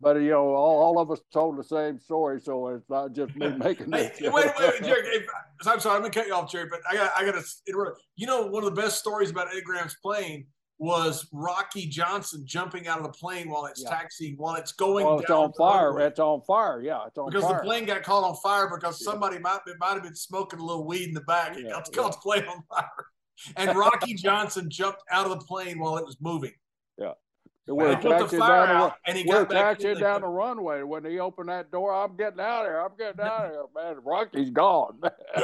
[0.00, 3.34] but you know, all, all of us told the same story, so it's not just
[3.34, 4.16] me making it.
[4.16, 5.02] Hey, wait, wait, wait, Jerry.
[5.02, 5.26] Hey,
[5.66, 7.44] I'm sorry, I'm gonna cut you off, Jerry, but I got, I got to.
[7.66, 8.00] Interrupt.
[8.16, 10.46] You know, one of the best stories about Eddie Graham's plane
[10.78, 13.90] was Rocky Johnson jumping out of the plane while it's yeah.
[13.90, 15.04] taxiing, while it's going.
[15.04, 15.98] Well, it's on fire.
[16.00, 16.80] It's on fire.
[16.80, 17.30] Yeah, it's on fire.
[17.32, 17.58] because fire.
[17.58, 19.10] the plane got caught on fire because yeah.
[19.10, 21.56] somebody might be, might have been smoking a little weed in the back.
[21.56, 22.02] It yeah, got, yeah.
[22.02, 23.06] the plane on fire,
[23.56, 26.52] and Rocky Johnson jumped out of the plane while it was moving.
[26.96, 27.14] Yeah.
[27.68, 30.82] We're taxiing down, the, we're taxiing down the runway.
[30.82, 32.80] When he opened that door, I'm getting out of here.
[32.80, 33.96] I'm getting out of here, man.
[34.04, 35.00] Rocky's gone.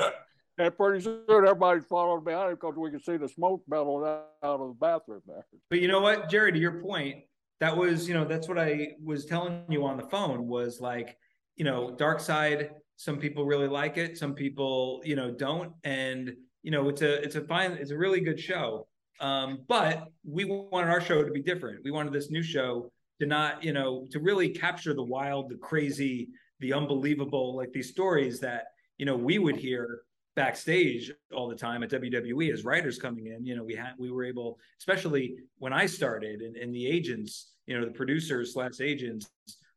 [0.58, 4.60] and pretty soon everybody's following behind him because we can see the smoke billowing out
[4.60, 5.46] of the bathroom there.
[5.68, 7.16] But you know what, Jerry, to your point,
[7.60, 11.16] that was, you know, that's what I was telling you on the phone was like,
[11.56, 15.72] you know, dark side, some people really like it, some people, you know, don't.
[15.84, 18.87] And, you know, it's a it's a fine, it's a really good show
[19.20, 21.85] um, but we wanted our show to be different.
[21.85, 25.57] We wanted this new show to not, you know, to really capture the wild, the
[25.57, 26.29] crazy,
[26.61, 28.66] the unbelievable, like these stories that,
[28.98, 30.03] you know, we would hear
[30.37, 33.44] backstage all the time at WWE as writers coming in.
[33.44, 37.53] You know, we had we were able, especially when I started and, and the agents,
[37.66, 39.31] you know, the producers slash agents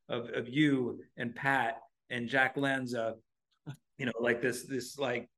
[0.10, 3.16] of, of you and Pat and Jack Lanza,
[3.98, 5.30] you know, like this this like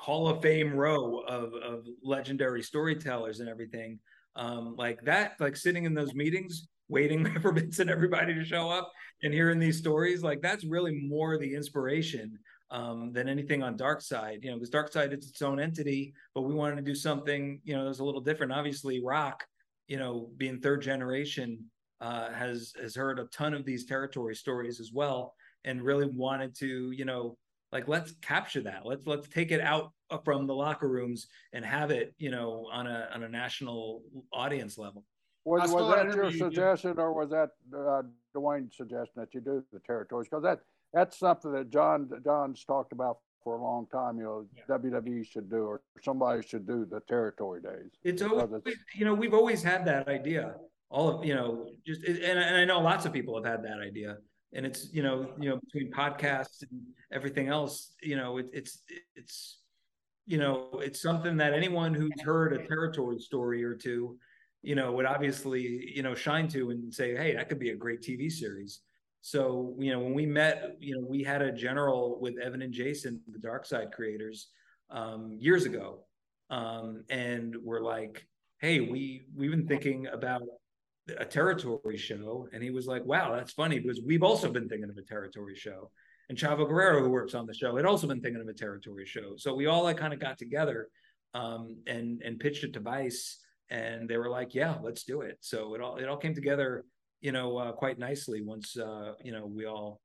[0.00, 3.98] Hall of Fame row of of legendary storytellers and everything.
[4.34, 8.70] Um, like that, like sitting in those meetings, waiting for Vince and everybody to show
[8.70, 8.90] up
[9.22, 12.38] and hearing these stories, like that's really more the inspiration
[12.70, 14.38] um, than anything on Dark Side.
[14.42, 17.60] You know, because Dark Side it's its own entity, but we wanted to do something,
[17.64, 18.52] you know, that was a little different.
[18.52, 19.44] Obviously, Rock,
[19.86, 21.58] you know, being third generation,
[22.00, 25.34] uh, has has heard a ton of these territory stories as well,
[25.64, 27.36] and really wanted to, you know,
[27.72, 28.84] like let's capture that.
[28.84, 29.92] Let's let's take it out
[30.24, 34.02] from the locker rooms and have it you know on a on a national
[34.32, 35.04] audience level.
[35.44, 38.02] Was, was that your suggestion or was that uh,
[38.36, 40.28] dwayne's suggestion that you do the territories?
[40.28, 40.60] Because that
[40.92, 44.76] that's something that john john's talked about for a long time you know yeah.
[44.76, 47.90] wwe should do or somebody should do the territory days.
[48.02, 50.56] It's always it's, you know we've always had that idea.
[50.90, 53.78] All of you know just and, and i know lots of people have had that
[53.78, 54.16] idea
[54.52, 56.80] and it's you know you know between podcasts and
[57.12, 58.82] everything else you know it, it's
[59.14, 59.60] it's
[60.26, 64.16] you know it's something that anyone who's heard a territory story or two
[64.62, 67.76] you know would obviously you know shine to and say hey that could be a
[67.76, 68.80] great tv series.
[69.22, 72.72] So you know when we met you know we had a general with evan and
[72.72, 74.48] jason the dark side creators
[74.90, 76.00] um, years ago,
[76.50, 78.26] um, and we're like,
[78.58, 80.42] "Hey, we we've been thinking about
[81.18, 84.90] a territory show," and he was like, "Wow, that's funny because we've also been thinking
[84.90, 85.90] of a territory show."
[86.28, 89.04] And Chavo Guerrero, who works on the show, had also been thinking of a territory
[89.04, 89.34] show.
[89.36, 90.88] So we all like kind of got together
[91.34, 93.38] um, and and pitched it to Vice,
[93.70, 96.84] and they were like, "Yeah, let's do it." So it all it all came together,
[97.20, 100.00] you know, uh, quite nicely once uh, you know we all,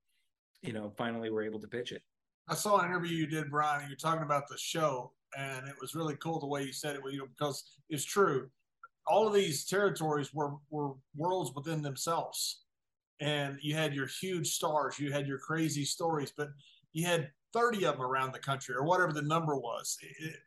[0.61, 2.01] you know, finally were able to pitch it.
[2.47, 5.75] I saw an interview you did, Brian, and you're talking about the show, and it
[5.81, 8.49] was really cool the way you said it, you know, because it's true.
[9.07, 12.63] All of these territories were were worlds within themselves,
[13.19, 16.49] and you had your huge stars, you had your crazy stories, but
[16.93, 19.97] you had 30 of them around the country or whatever the number was,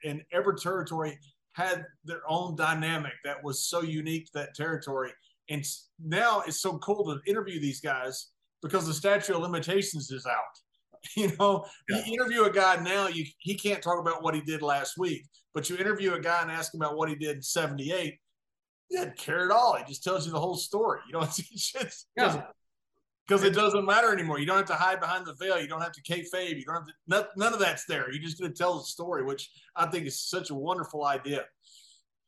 [0.04, 1.18] and every territory
[1.52, 5.12] had their own dynamic that was so unique to that territory.
[5.50, 5.64] And
[6.04, 8.28] now it's so cool to interview these guys
[8.62, 10.34] because the statute of limitations is out.
[11.16, 12.02] You know, yeah.
[12.04, 15.24] you interview a guy now, you he can't talk about what he did last week,
[15.54, 18.18] but you interview a guy and ask him about what he did in '78.
[18.88, 19.76] He doesn't care at all.
[19.76, 21.00] He just tells you the whole story.
[21.06, 22.42] You know, it's just yeah.
[23.26, 24.38] because it doesn't matter anymore.
[24.38, 25.60] You don't have to hide behind the veil.
[25.60, 26.56] You don't have to kayfabe.
[26.56, 26.92] You don't have to.
[27.06, 28.10] None, none of that's there.
[28.10, 31.44] You're just going to tell the story, which I think is such a wonderful idea.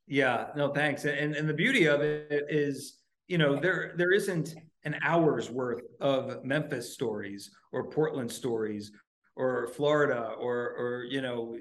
[0.06, 0.48] Yeah.
[0.56, 1.04] No, thanks.
[1.04, 5.82] And and the beauty of it is, you know, there there isn't an hour's worth
[6.00, 8.92] of Memphis stories or Portland stories
[9.36, 11.56] or Florida or or you know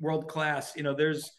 [0.00, 0.72] world class.
[0.74, 1.30] You know, there's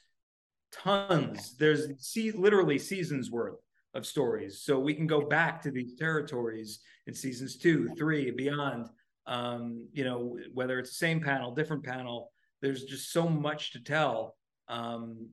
[0.73, 1.55] tons.
[1.57, 3.59] There's see literally seasons worth
[3.93, 4.61] of stories.
[4.61, 8.87] So we can go back to these territories in seasons two, three, beyond.
[9.25, 12.31] Um, you know, whether it's the same panel, different panel,
[12.61, 14.35] there's just so much to tell.
[14.67, 15.29] Um,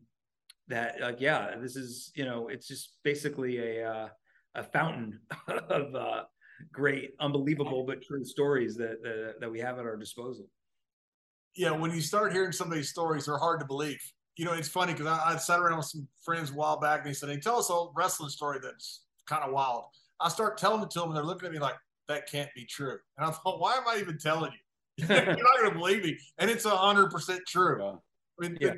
[0.68, 4.08] that like, yeah, this is, you know, it's just basically a uh,
[4.54, 6.22] a fountain of uh,
[6.72, 10.46] great, unbelievable but true stories that, that that we have at our disposal.
[11.56, 14.00] Yeah, when you start hearing some of these stories, they're hard to believe.
[14.40, 17.00] You know, it's funny because I, I, sat around with some friends a while back
[17.00, 19.84] and they said, "Hey, tell us a wrestling story that's kind of wild."
[20.18, 21.74] I start telling it to them, and they're looking at me like,
[22.08, 24.52] "That can't be true." And I thought, "Why am I even telling
[24.96, 25.06] you?
[25.06, 27.82] You're not going to believe me." And it's hundred percent true.
[27.82, 27.92] Yeah.
[27.92, 28.72] I mean, yeah.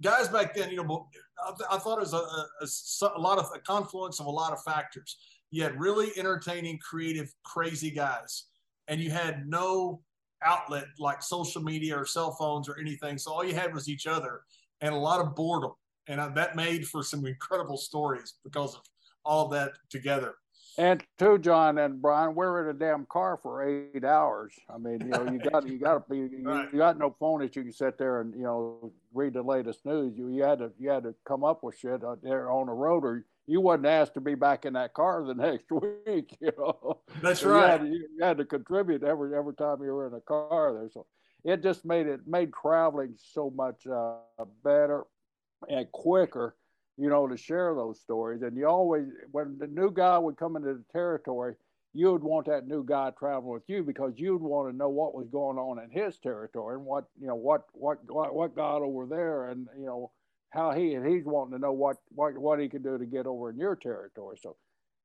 [0.00, 1.08] guys back then, you know,
[1.44, 4.52] I, I thought it was a, a, a, lot of a confluence of a lot
[4.52, 5.16] of factors.
[5.50, 8.44] You had really entertaining, creative, crazy guys,
[8.86, 10.00] and you had no
[10.44, 13.18] outlet like social media or cell phones or anything.
[13.18, 14.42] So all you had was each other
[14.80, 15.72] and a lot of boredom,
[16.06, 18.82] and uh, that made for some incredible stories because of
[19.24, 20.34] all of that together.
[20.78, 24.54] And too, John and Brian, we're in a damn car for eight hours.
[24.72, 26.68] I mean, you know, you got you got to be you, right.
[26.72, 29.84] you, got no phone that you can sit there and you know read the latest
[29.84, 30.16] news.
[30.16, 32.72] You you had to you had to come up with shit out there on the
[32.72, 36.36] road, or you wasn't asked to be back in that car the next week.
[36.40, 37.80] You know, that's so right.
[37.82, 40.88] You had, you had, to contribute every every time you were in a car there.
[40.94, 41.06] So
[41.44, 45.04] it just made it made traveling so much uh, better
[45.68, 46.54] and quicker
[46.98, 48.42] you know, to share those stories.
[48.42, 51.54] And you always, when the new guy would come into the territory,
[51.94, 55.14] you would want that new guy traveling with you because you'd want to know what
[55.14, 58.82] was going on in his territory and what you know what what what, what got
[58.82, 60.10] over there and you know
[60.50, 63.26] how he and he's wanting to know what what what he could do to get
[63.26, 64.36] over in your territory.
[64.40, 64.56] So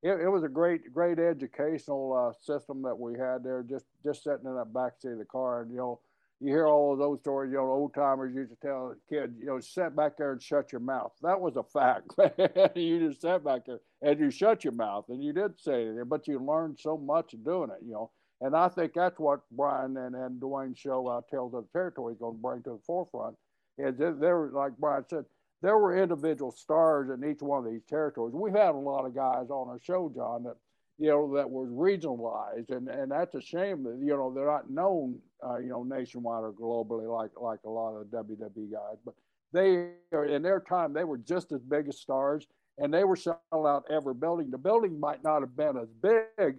[0.02, 3.64] it, it was a great great educational uh, system that we had there.
[3.68, 6.00] Just just sitting in that back seat of the car and you know
[6.44, 9.34] you hear all of those stories, you know, old timers used to tell a kid,
[9.40, 11.12] you know, sit back there and shut your mouth.
[11.22, 12.10] That was a fact.
[12.76, 16.08] you just sat back there and you shut your mouth and you did say it,
[16.08, 18.10] but you learned so much doing it, you know.
[18.42, 22.12] And I think that's what Brian and, and Dwayne's show, uh, Tales of the Territory,
[22.12, 23.36] is going to bring to the forefront.
[23.78, 25.24] Is there, like Brian said,
[25.62, 28.34] there were individual stars in each one of these territories.
[28.34, 30.56] We've had a lot of guys on our show, John, that
[30.98, 34.70] you know, that was regionalized, and and that's a shame that you know they're not
[34.70, 38.98] known, uh, you know, nationwide or globally like like a lot of WWE guys.
[39.04, 39.14] But
[39.52, 42.46] they are in their time they were just as big as stars,
[42.78, 44.50] and they were selling out every building.
[44.50, 46.56] The building might not have been as big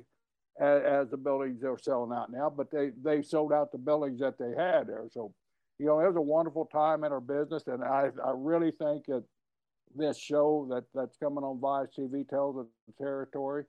[0.59, 4.19] as, as the buildings they're selling out now, but they they sold out the buildings
[4.19, 5.05] that they had there.
[5.11, 5.33] So,
[5.79, 9.05] you know, it was a wonderful time in our business, and I I really think
[9.05, 9.23] that
[9.95, 13.63] this show that that's coming on Vice TV tells the territory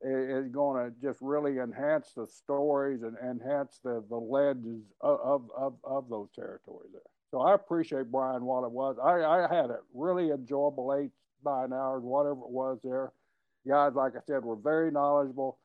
[0.00, 5.74] is going to just really enhance the stories and enhance the, the legends of, of,
[5.82, 7.02] of those territories there.
[7.30, 8.96] So I appreciate Brian what it was.
[9.02, 11.10] I, I had a really enjoyable eight,
[11.44, 13.12] nine hours, whatever it was there.
[13.66, 15.58] Guys, like I said, were very knowledgeable,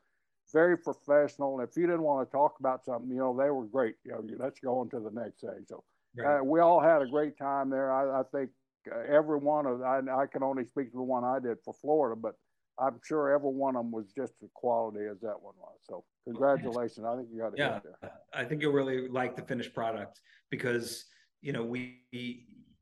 [0.52, 1.58] very professional.
[1.58, 3.94] And if you didn't want to talk about something, you know, they were great.
[4.04, 5.64] You know, let's go on to the next thing.
[5.66, 5.84] So
[6.16, 6.40] right.
[6.40, 7.92] uh, we all had a great time there.
[7.92, 8.50] I, I think
[8.92, 11.72] uh, every one of, I, I can only speak to the one I did for
[11.72, 12.34] Florida, but
[12.78, 15.78] I'm sure every one of them was just as quality as that one was.
[15.88, 17.06] So congratulations.
[17.06, 18.12] I think you got it yeah, there.
[18.32, 20.20] I think you'll really like the finished product
[20.50, 21.04] because
[21.44, 22.00] you know, we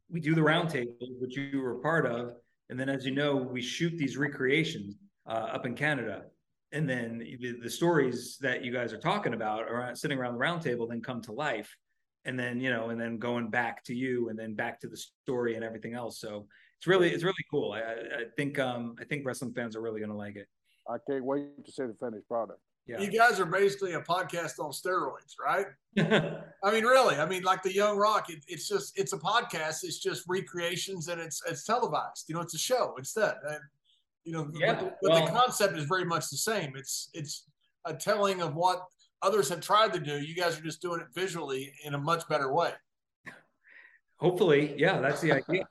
[0.09, 2.34] we do the roundtable, which you were part of,
[2.70, 4.95] and then as you know, we shoot these recreations
[5.26, 6.22] uh, up in Canada,
[6.70, 10.38] and then the, the, stories that you guys are talking about are sitting around the
[10.38, 11.74] roundtable then come to life,
[12.24, 14.97] and then you know, and then going back to you, and then back to the
[14.97, 16.20] story and everything else.
[16.20, 16.47] So
[16.83, 17.70] it's really it's really cool.
[17.70, 20.49] I, I think um, I think wrestling fans are really going to like it.
[20.91, 22.59] I can't wait to see the finished product.
[22.89, 22.99] Yeah.
[22.99, 25.66] You guys are basically a podcast on steroids, right?
[26.64, 27.14] I mean, really.
[27.14, 29.85] I mean, like the Young Rock, it, it's just it's a podcast.
[29.85, 32.24] It's just recreations and it's it's televised.
[32.28, 33.37] You know, it's a show instead.
[33.49, 33.61] And
[34.24, 36.72] you know, yeah, but, but well, the concept is very much the same.
[36.74, 37.45] It's it's
[37.85, 38.83] a telling of what
[39.22, 40.20] others have tried to do.
[40.20, 42.72] You guys are just doing it visually in a much better way.
[44.16, 45.62] Hopefully, yeah, that's the idea.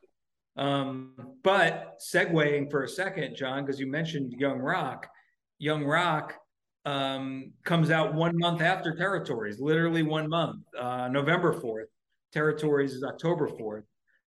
[0.58, 5.08] Um, but segueing for a second, John, because you mentioned Young Rock.
[5.60, 6.36] Young Rock
[6.86, 11.86] um, comes out one month after Territories, literally one month, uh, November 4th.
[12.34, 13.84] Territories is October 4th.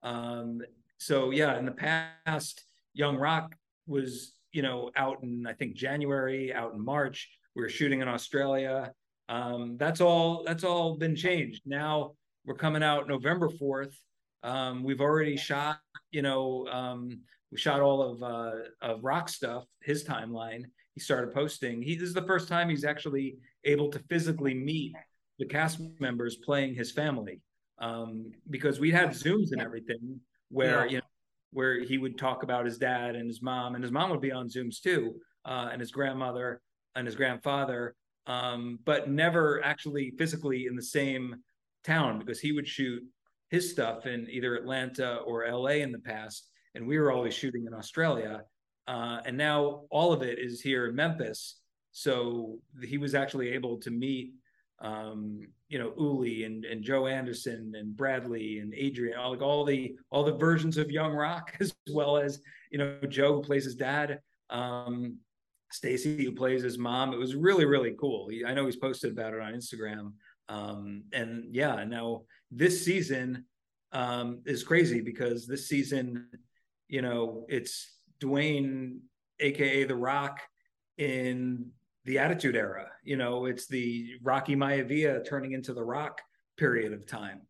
[0.03, 0.61] Um,
[0.99, 2.65] so, yeah, in the past,
[2.95, 3.55] Young Rock
[3.87, 7.31] was, you know, out in, I think, January, out in March.
[7.55, 8.93] We were shooting in Australia.
[9.29, 11.63] Um, that's all, that's all been changed.
[11.67, 12.13] Now
[12.45, 13.95] we're coming out November 4th.
[14.43, 15.79] Um, we've already shot,
[16.11, 17.21] you know, um,
[17.53, 20.65] we shot all of, uh, of rock stuff, his timeline
[20.95, 21.83] he started posting.
[21.83, 24.95] He this is the first time he's actually able to physically meet
[25.39, 27.41] the cast members playing his family.
[27.79, 30.21] Um, because we had Zooms and everything
[30.51, 30.91] where yeah.
[30.91, 31.05] you know
[31.53, 34.31] where he would talk about his dad and his mom, and his mom would be
[34.31, 35.15] on Zooms too,
[35.45, 36.61] uh, and his grandmother
[36.95, 37.95] and his grandfather,
[38.27, 41.37] um, but never actually physically in the same
[41.83, 43.03] town because he would shoot
[43.51, 47.67] his stuff in either Atlanta or LA in the past, and we were always shooting
[47.67, 48.43] in Australia.
[48.87, 51.57] Uh, and now all of it is here in Memphis.
[51.93, 54.33] So he was actually able to meet,
[54.81, 59.65] um, you know, Uli and, and Joe Anderson and Bradley and Adrian, all, like all
[59.65, 62.41] the all the versions of Young Rock, as well as
[62.71, 65.19] you know Joe who plays his dad, um,
[65.73, 67.13] Stacey who plays his mom.
[67.13, 68.29] It was really really cool.
[68.29, 70.13] He, I know he's posted about it on Instagram.
[70.49, 73.45] Um, and yeah, now this season
[73.93, 76.29] um, is crazy because this season,
[76.89, 78.99] you know, it's Dwayne,
[79.39, 80.41] aka The Rock,
[80.99, 81.71] in
[82.05, 82.87] the Attitude Era.
[83.03, 86.21] You know, it's the Rocky Maivia turning into The Rock
[86.57, 87.43] period of time.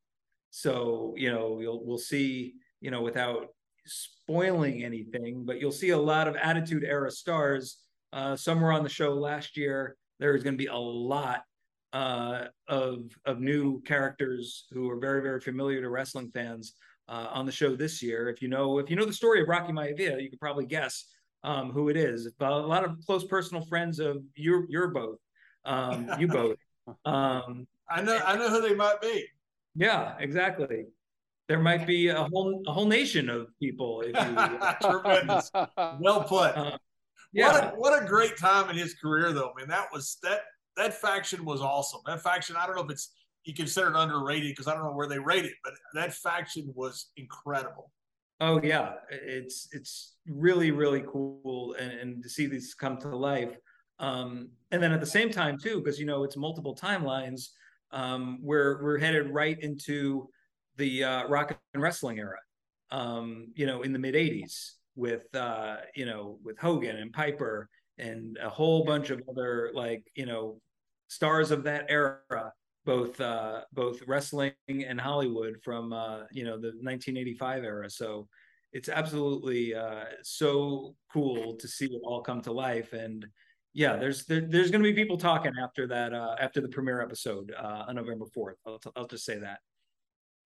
[0.50, 2.54] So you know, we'll we'll see.
[2.80, 3.48] You know, without
[3.84, 7.78] spoiling anything, but you'll see a lot of Attitude Era stars.
[8.12, 9.96] Uh, some were on the show last year.
[10.18, 11.42] There's going to be a lot
[11.92, 16.74] uh, of of new characters who are very very familiar to wrestling fans
[17.08, 18.28] uh, on the show this year.
[18.28, 21.06] If you know if you know the story of Rocky Maivia, you could probably guess
[21.42, 22.30] um, who it is.
[22.38, 25.18] But a lot of close personal friends of you you're both
[25.64, 26.56] um, you both.
[27.04, 29.24] Um, I know I know who they might be.
[29.76, 30.86] Yeah, exactly.
[31.46, 34.00] There might be a whole a whole nation of people.
[34.00, 35.52] If you, Tremendous.
[36.00, 36.56] well put.
[36.56, 36.78] Uh,
[37.32, 37.52] yeah.
[37.52, 39.52] What a, what a great time in his career, though.
[39.56, 40.40] I mean, that was that
[40.76, 42.00] that faction was awesome.
[42.06, 43.12] That faction, I don't know if it's
[43.44, 46.70] you consider it underrated because I don't know where they rate it, but that faction
[46.74, 47.90] was incredible.
[48.40, 53.56] Oh yeah, it's it's really really cool, and, and to see these come to life.
[53.98, 57.48] Um, and then at the same time too, because you know it's multiple timelines.
[57.92, 60.28] Um, we're we're headed right into
[60.76, 62.38] the uh, rock and wrestling era.
[62.90, 67.68] Um, you know, in the mid '80s with uh, you know with Hogan and Piper
[68.00, 70.60] and a whole bunch of other like you know
[71.08, 72.52] stars of that era
[72.84, 77.90] both uh, both wrestling and Hollywood from uh, you know the 1985 era.
[77.90, 78.28] So
[78.72, 82.92] it's absolutely uh, so cool to see it all come to life.
[82.92, 83.26] And
[83.74, 87.02] yeah, there's there, there's going to be people talking after that uh, after the premiere
[87.02, 88.54] episode uh, on November 4th.
[88.66, 89.60] I'll, t- I'll just say that.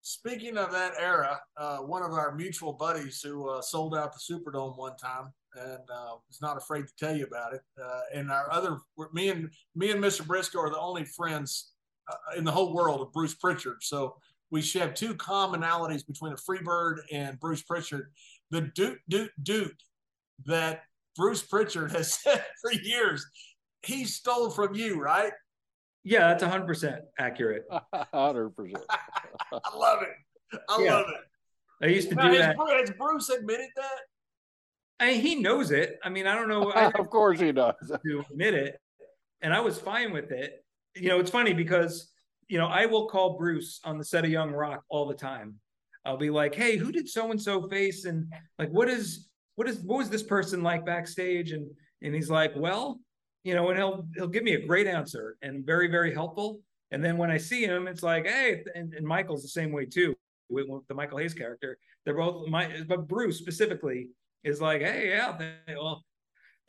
[0.01, 4.33] Speaking of that era, uh, one of our mutual buddies who uh, sold out the
[4.33, 7.61] Superdome one time and uh, was not afraid to tell you about it.
[7.81, 8.77] Uh, and our other,
[9.13, 10.21] me and me and Mr.
[10.21, 11.71] Brisco are the only friends
[12.09, 13.77] uh, in the whole world of Bruce Prichard.
[13.81, 14.15] So
[14.51, 18.11] we have two commonalities between a Freebird and Bruce Prichard.
[18.51, 19.75] The doot doot doot
[20.45, 20.83] that
[21.15, 23.25] Bruce Prichard has said for years,
[23.83, 25.31] he stole from you, right?
[26.03, 27.65] Yeah, that's hundred percent accurate.
[28.13, 28.83] Hundred percent.
[28.89, 30.59] I love it.
[30.69, 30.93] I yeah.
[30.95, 31.85] love it.
[31.85, 32.57] I used to now, do has that.
[32.57, 33.99] Has Bruce admitted that?
[34.99, 35.97] I mean, he knows it.
[36.03, 36.71] I mean, I don't know.
[36.99, 37.75] of course, he does
[38.05, 38.79] to admit it,
[39.41, 40.63] and I was fine with it
[40.95, 42.11] you know, it's funny because
[42.47, 45.55] you know I will call Bruce on the set of Young Rock all the time.
[46.05, 49.67] I'll be like, "Hey, who did so and so face?" And like, what is what
[49.67, 51.51] is what was this person like backstage?
[51.51, 51.69] And
[52.01, 52.99] and he's like, "Well,
[53.43, 56.61] you know," and he'll he'll give me a great answer and very very helpful.
[56.91, 59.85] And then when I see him, it's like, "Hey," and, and Michael's the same way
[59.85, 60.15] too.
[60.49, 61.77] with, with the Michael Hayes character.
[62.05, 64.07] They're both my, but Bruce specifically
[64.43, 66.03] is like, hey, yeah, they, well,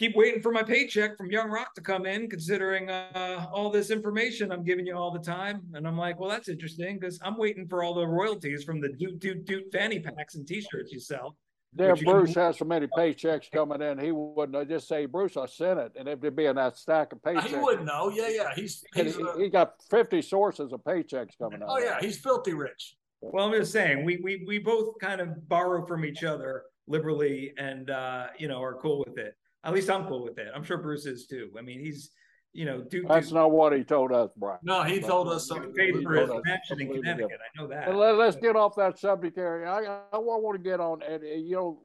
[0.01, 3.91] keep waiting for my paycheck from Young Rock to come in, considering uh, all this
[3.91, 5.61] information I'm giving you all the time.
[5.75, 8.89] And I'm like, well, that's interesting because I'm waiting for all the royalties from the
[8.89, 11.37] doot doot doot fanny packs and T-shirts you sell.
[11.73, 12.43] There, Bruce can...
[12.43, 16.09] has so many paychecks coming in, he wouldn't just say, "Bruce, I sent it," and
[16.09, 17.47] if it'd be in that stack of paychecks.
[17.47, 18.11] He wouldn't know.
[18.11, 18.55] Yeah, yeah.
[18.57, 19.39] He's, he's he, uh...
[19.39, 21.69] he, got fifty sources of paychecks coming out.
[21.69, 22.97] Oh yeah, he's filthy rich.
[23.21, 27.53] Well, I'm just saying, we we we both kind of borrow from each other liberally,
[27.59, 29.35] and uh, you know, are cool with it.
[29.65, 30.49] At least I'm cool with it.
[30.55, 31.51] I'm sure Bruce is too.
[31.59, 32.11] I mean, he's
[32.53, 34.59] you know, do that's not what he told us, Brian.
[34.63, 35.73] No, he told us something.
[35.73, 37.29] Paid for his mansion in Connecticut.
[37.31, 37.43] Different.
[37.43, 37.89] I know that.
[37.89, 39.71] And let, us get off that subject area.
[39.71, 41.83] I, I want to get on, and you know,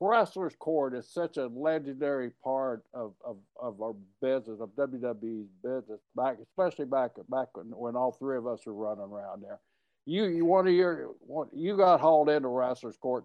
[0.00, 6.00] Wrestlers Court is such a legendary part of, of, of our business, of WWE's business,
[6.14, 9.58] back especially back back when, when all three of us were running around there.
[10.06, 13.24] You you one of your what you got hauled into Wrestlers Court.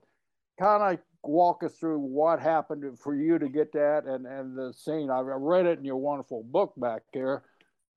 [0.59, 4.73] Kind of walk us through what happened for you to get that and, and the
[4.73, 5.09] scene.
[5.09, 7.43] I read it in your wonderful book back there.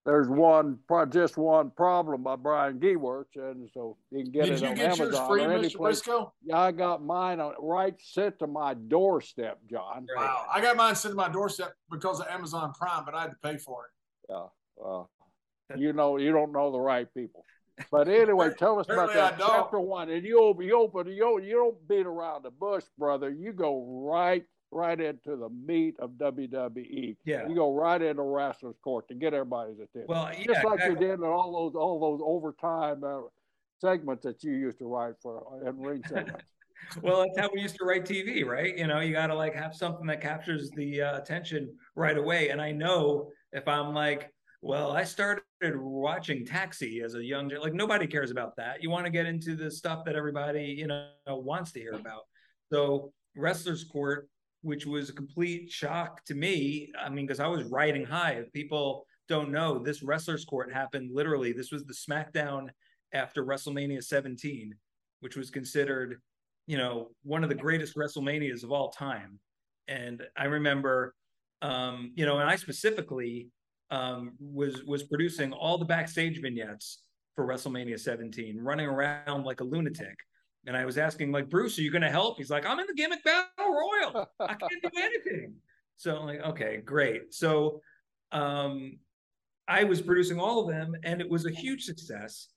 [0.06, 0.78] There's one,
[1.10, 4.74] just one problem by Brian Gewirtz, and so you can get Did it you on
[4.76, 5.76] get Amazon yours free, or any Mr.
[5.78, 6.00] place.
[6.00, 6.30] Brisco?
[6.44, 10.06] Yeah, I got mine on right sent to my doorstep, John.
[10.16, 13.30] Wow, I got mine sent to my doorstep because of Amazon Prime, but I had
[13.30, 14.30] to pay for it.
[14.30, 14.46] Yeah,
[14.76, 15.10] well,
[15.76, 17.44] you know, you don't know the right people.
[17.90, 20.10] But anyway, tell us about that chapter one.
[20.10, 23.30] And you open, you open you you don't beat around the bush, brother.
[23.30, 27.16] You go right right into the meat of WWE.
[27.24, 30.06] Yeah, you go right into wrestlers court to get everybody's attention.
[30.08, 31.06] Well, yeah, just like exactly.
[31.06, 33.22] you did in all those all those overtime uh,
[33.80, 36.52] segments that you used to write for uh, and ring segments.
[37.02, 38.76] well, that's how we used to write TV, right?
[38.76, 42.50] You know, you got to like have something that captures the uh, attention right away.
[42.50, 47.74] And I know if I'm like well, I started watching Taxi as a young like
[47.74, 48.82] nobody cares about that.
[48.82, 52.22] You want to get into the stuff that everybody, you know, wants to hear about.
[52.72, 54.28] So, Wrestlers Court,
[54.62, 56.90] which was a complete shock to me.
[56.98, 58.32] I mean, because I was riding high.
[58.32, 61.52] If people don't know, this Wrestlers Court happened literally.
[61.52, 62.68] This was the SmackDown
[63.12, 64.74] after WrestleMania 17,
[65.20, 66.20] which was considered,
[66.66, 69.38] you know, one of the greatest WrestleManias of all time.
[69.88, 71.14] And I remember,
[71.62, 73.48] um, you know, and I specifically
[73.90, 77.02] um, was was producing all the backstage vignettes
[77.34, 80.16] for WrestleMania 17, running around like a lunatic.
[80.66, 82.38] And I was asking, like, Bruce, are you going to help?
[82.38, 84.28] He's like, I'm in the gimmick battle royal.
[84.40, 85.54] I can't do anything.
[85.96, 87.32] So I'm like, okay, great.
[87.32, 87.80] So
[88.32, 88.98] um,
[89.68, 92.48] I was producing all of them, and it was a huge success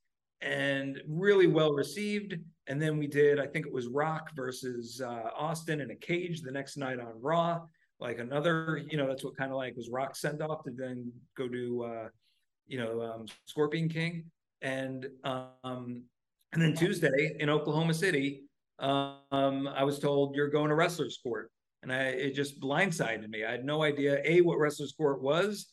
[0.41, 2.35] and really well received.
[2.67, 6.41] And then we did, I think it was Rock versus uh, Austin in a cage
[6.41, 7.61] the next night on Raw
[7.99, 11.11] like another, you know, that's what kind of like was Rock send off to then
[11.37, 12.07] go to, uh,
[12.67, 14.25] you know, um, Scorpion King,
[14.61, 16.03] and um,
[16.53, 18.43] and then Tuesday in Oklahoma City,
[18.79, 21.51] um, I was told you're going to Wrestlers Court,
[21.83, 23.43] and I it just blindsided me.
[23.43, 25.67] I had no idea a what Wrestlers Court was,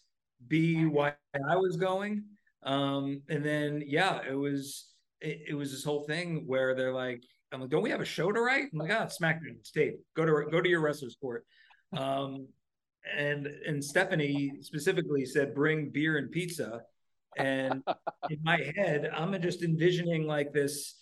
[0.48, 1.14] b why
[1.48, 2.24] I was going,
[2.64, 4.88] um, and then yeah, it was
[5.20, 7.22] it, it was this whole thing where they're like,
[7.52, 8.64] I'm like, don't we have a show to write?
[8.72, 10.00] I'm like, ah, oh, SmackDown, tape.
[10.16, 11.44] Go to go to your Wrestlers Court.
[11.92, 12.48] Um,
[13.16, 16.82] and and Stephanie specifically said, "Bring beer and pizza."
[17.36, 17.82] And
[18.30, 20.96] in my head, I'm just envisioning like this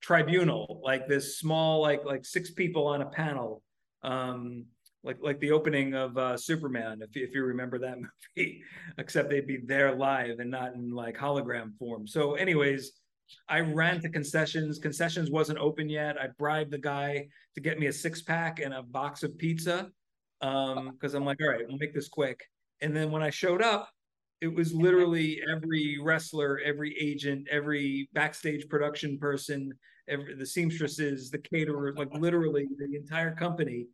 [0.00, 3.62] tribunal, like this small, like like six people on a panel,
[4.02, 4.66] um,
[5.02, 7.96] like like the opening of uh, Superman, if if you remember that
[8.36, 8.62] movie,
[8.98, 12.06] except they'd be there live and not in like hologram form.
[12.06, 12.92] So, anyways,
[13.48, 14.78] I ran to concessions.
[14.78, 16.16] Concessions wasn't open yet.
[16.20, 19.90] I bribed the guy to get me a six pack and a box of pizza
[20.40, 22.40] um because i'm like all right we'll make this quick.
[22.80, 23.88] And then when i showed up
[24.40, 29.72] it was literally every wrestler every agent every backstage production person
[30.08, 33.86] every the seamstresses the caterer like literally the entire company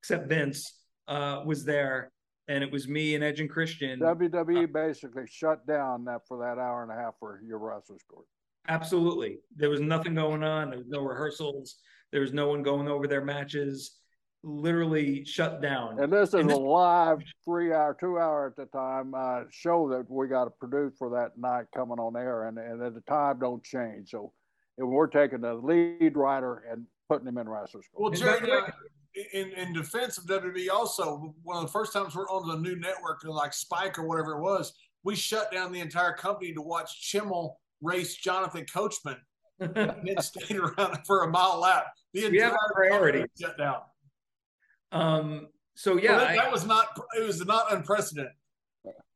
[0.00, 2.10] except vince uh was there.
[2.48, 4.00] And it was me and edge and christian.
[4.00, 8.02] Wwe uh, basically shut down that for that hour and a half for your wrestlers
[8.10, 8.26] court
[8.68, 9.38] absolutely.
[9.56, 10.70] There was nothing going on.
[10.70, 11.76] There was no rehearsals.
[12.10, 13.98] There was no one going over their matches
[14.44, 16.00] literally shut down.
[16.00, 19.42] And this is and this- a live three hour, two hour at the time uh,
[19.50, 22.94] show that we got to produce for that night coming on air, and, and at
[22.94, 24.10] the time don't change.
[24.10, 24.32] So
[24.78, 28.02] we're taking the lead writer and putting him in wrestler school.
[28.04, 28.70] Well, Jerry, uh,
[29.32, 32.76] in, in defense of WWE, also one of the first times we're on the new
[32.76, 34.72] network, like Spike or whatever it was,
[35.04, 39.16] we shut down the entire company to watch Chimmel race Jonathan Coachman
[39.60, 41.86] and then stayed around for a mile lap.
[42.14, 43.80] The entire we have priority shut down.
[44.92, 48.32] Um, so yeah, well, that, that, was not it was not unprecedented.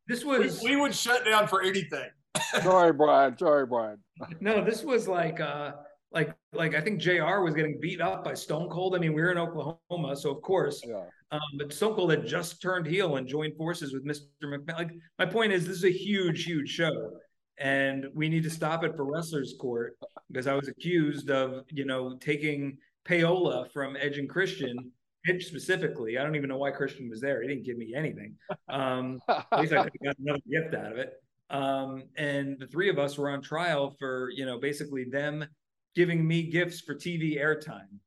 [0.09, 2.09] This was we, we would shut down for anything.
[2.63, 3.37] sorry, Brian.
[3.37, 3.99] Sorry, Brian.
[4.41, 5.73] no, this was like uh
[6.13, 7.41] like like I think Jr.
[7.41, 8.95] was getting beat up by Stone Cold.
[8.95, 10.83] I mean, we were in Oklahoma, so of course.
[10.87, 11.05] Yeah.
[11.33, 14.23] Um, but Stone Cold had just turned heel and joined forces with Mr.
[14.45, 14.77] McMahon.
[14.77, 17.11] Like my point is, this is a huge, huge show,
[17.59, 19.99] and we need to stop it for wrestlers' court
[20.31, 24.93] because I was accused of you know taking payola from Edge and Christian.
[25.29, 27.43] Edge specifically, I don't even know why Christian was there.
[27.43, 28.35] He didn't give me anything.
[28.69, 31.15] Um, at least I could have got another gift out of it.
[31.51, 35.47] Um, and the three of us were on trial for you know basically them
[35.95, 37.99] giving me gifts for TV airtime,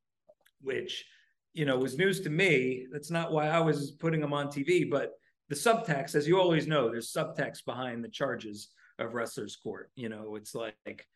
[0.61, 1.05] which
[1.53, 2.87] you know was news to me.
[2.91, 5.13] That's not why I was putting them on TV, but
[5.49, 9.91] the subtext, as you always know, there's subtext behind the charges of wrestlers court.
[9.95, 11.07] You know, it's like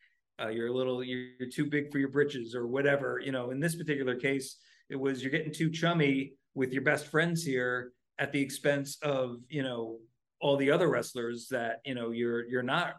[0.41, 3.21] uh, you're a little, you're, you're too big for your britches or whatever.
[3.23, 4.57] You know, in this particular case,
[4.89, 9.37] it was you're getting too chummy with your best friends here at the expense of
[9.49, 9.97] you know
[10.39, 12.95] all the other wrestlers that you know you're you're not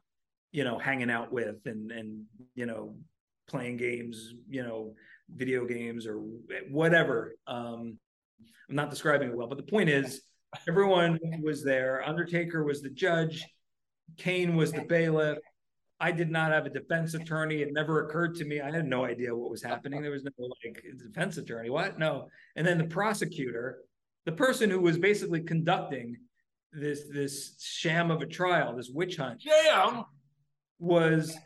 [0.50, 2.24] you know hanging out with and and
[2.54, 2.94] you know
[3.48, 4.94] playing games, you know,
[5.34, 6.22] video games or
[6.70, 7.36] whatever.
[7.46, 7.98] Um,
[8.68, 10.22] I'm not describing it well, but the point is,
[10.68, 12.02] everyone was there.
[12.06, 13.44] Undertaker was the judge.
[14.16, 15.38] Kane was the bailiff.
[16.00, 17.62] I did not have a defense attorney.
[17.62, 18.60] It never occurred to me.
[18.60, 20.02] I had no idea what was happening.
[20.02, 21.70] There was no like defense attorney.
[21.70, 21.98] What?
[21.98, 22.28] No.
[22.56, 23.78] And then the prosecutor,
[24.26, 26.16] the person who was basically conducting
[26.72, 30.04] this this sham of a trial, this witch hunt, sham,
[30.78, 31.36] was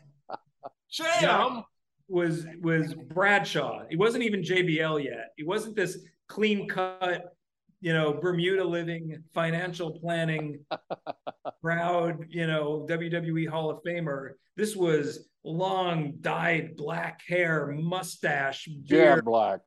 [0.89, 1.63] sham
[2.07, 3.83] was was Bradshaw.
[3.89, 5.29] He wasn't even JBL yet.
[5.37, 7.35] He wasn't this clean cut,
[7.81, 10.59] you know, Bermuda living, financial planning,
[11.61, 14.31] proud, you know, WWE Hall of Famer.
[14.55, 19.59] This was long dyed black hair, mustache, beard, yeah, black.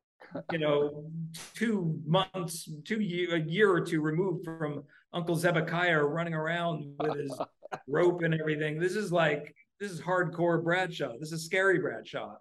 [0.51, 1.05] you know,
[1.55, 7.19] two months, two year, a year or two removed from Uncle Zebekiah running around with
[7.19, 7.41] his
[7.89, 8.79] rope and everything.
[8.79, 11.15] This is like this is hardcore Bradshaw.
[11.19, 12.35] This is scary Bradshaw,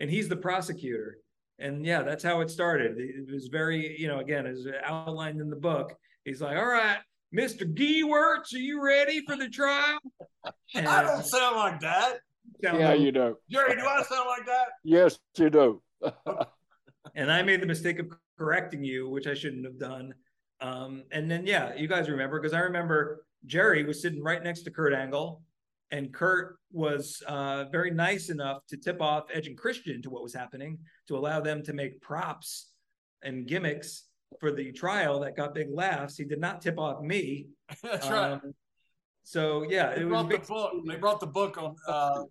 [0.00, 1.18] and he's the prosecutor.
[1.58, 2.98] And yeah, that's how it started.
[2.98, 5.94] It was very, you know, again, as outlined in the book.
[6.24, 6.98] He's like, "All right,
[7.32, 9.98] Mister Gewirtz, are you ready for the trial?"
[10.74, 12.18] And I don't sound like that.
[12.62, 13.36] Yeah, like, you do.
[13.50, 14.68] Jerry, do I sound like that?
[14.84, 15.82] Yes, you do.
[17.14, 18.06] and I made the mistake of
[18.38, 20.14] correcting you, which I shouldn't have done.
[20.60, 24.62] Um, and then yeah, you guys remember because I remember Jerry was sitting right next
[24.62, 25.42] to Kurt Angle
[25.90, 30.22] and Kurt was uh, very nice enough to tip off Edge and Christian to what
[30.22, 30.78] was happening
[31.08, 32.70] to allow them to make props
[33.22, 34.04] and gimmicks
[34.38, 36.16] for the trial that got big laughs.
[36.16, 37.46] He did not tip off me.
[37.82, 38.40] That's um, right.
[39.22, 40.72] So yeah, they brought the book.
[40.86, 42.22] They brought the book on uh,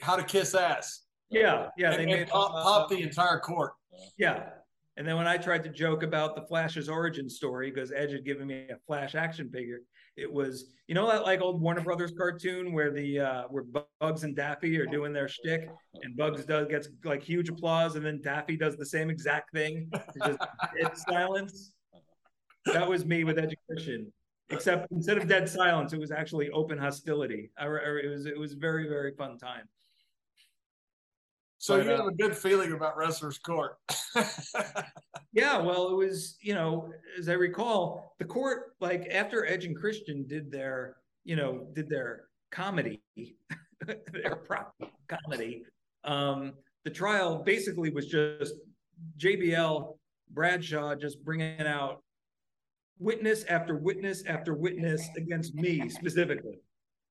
[0.00, 1.02] how to kiss ass.
[1.30, 1.92] Yeah, yeah.
[1.92, 3.74] And, they made pop, uh, pop the entire court.
[4.18, 4.48] Yeah,
[4.96, 8.24] and then when I tried to joke about the Flash's origin story, because Edge had
[8.24, 9.80] given me a Flash action figure,
[10.16, 13.64] it was you know that like old Warner Brothers cartoon where the uh, where
[14.00, 15.68] Bugs and Daffy are doing their shtick,
[16.02, 19.90] and Bugs does gets like huge applause, and then Daffy does the same exact thing,
[20.24, 20.38] just
[20.80, 21.72] dead silence.
[22.66, 24.12] That was me with education,
[24.50, 27.50] except instead of dead silence, it was actually open hostility.
[27.58, 29.68] I, it was it was very very fun time.
[31.66, 33.76] So but, you have uh, a good feeling about Wrestler's Court.
[35.32, 39.76] yeah, well, it was, you know, as I recall, the court, like after Edge and
[39.76, 43.02] Christian did their, you know, did their comedy,
[43.84, 44.76] their prop
[45.08, 45.64] comedy,
[46.04, 46.52] um,
[46.84, 48.54] the trial basically was just
[49.18, 49.96] JBL,
[50.30, 52.00] Bradshaw just bringing out
[53.00, 56.60] witness after witness after witness against me specifically.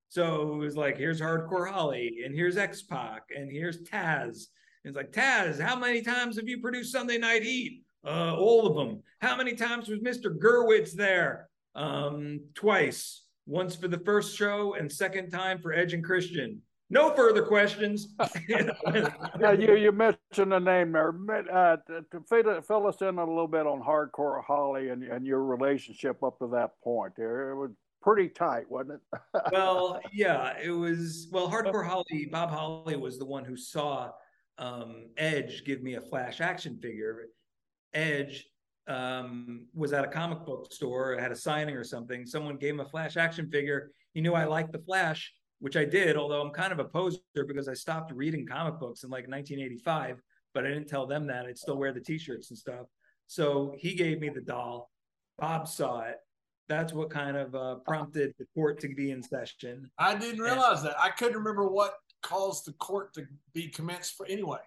[0.09, 4.47] So it was like, here's Hardcore Holly, and here's X Pac, and here's Taz.
[4.83, 7.83] And it's like, Taz, how many times have you produced Sunday Night Heat?
[8.05, 9.01] Uh, all of them.
[9.19, 10.37] How many times was Mr.
[10.37, 11.49] Gewirtz there?
[11.73, 13.23] Um, twice.
[13.47, 16.61] Once for the first show, and second time for Edge and Christian.
[16.89, 18.13] No further questions.
[19.39, 21.13] now, you you mentioned the name there.
[21.51, 25.43] Uh, to fill, fill us in a little bit on Hardcore Holly and, and your
[25.43, 27.13] relationship up to that point.
[27.17, 27.71] There, it was
[28.05, 29.19] pretty tight, wasn't it?
[29.51, 31.27] well, yeah, it was.
[31.31, 34.11] Well, Hardcore Holly, Bob Holly was the one who saw
[34.59, 37.25] um, Edge give me a Flash action figure.
[37.95, 38.45] Edge
[38.87, 42.27] um, was at a comic book store, had a signing or something.
[42.27, 43.89] Someone gave him a Flash action figure.
[44.13, 47.19] He knew I liked the Flash, which I did, although I'm kind of a poser
[47.47, 50.21] because I stopped reading comic books in like 1985,
[50.53, 51.47] but I didn't tell them that.
[51.47, 52.85] I'd still wear the t shirts and stuff.
[53.25, 54.91] So he gave me the doll.
[55.39, 56.17] Bob saw it
[56.67, 59.89] that's what kind of uh, prompted the court to be in session.
[59.97, 60.99] I didn't realize and, that.
[60.99, 64.59] I couldn't remember what caused the court to be commenced for anyway.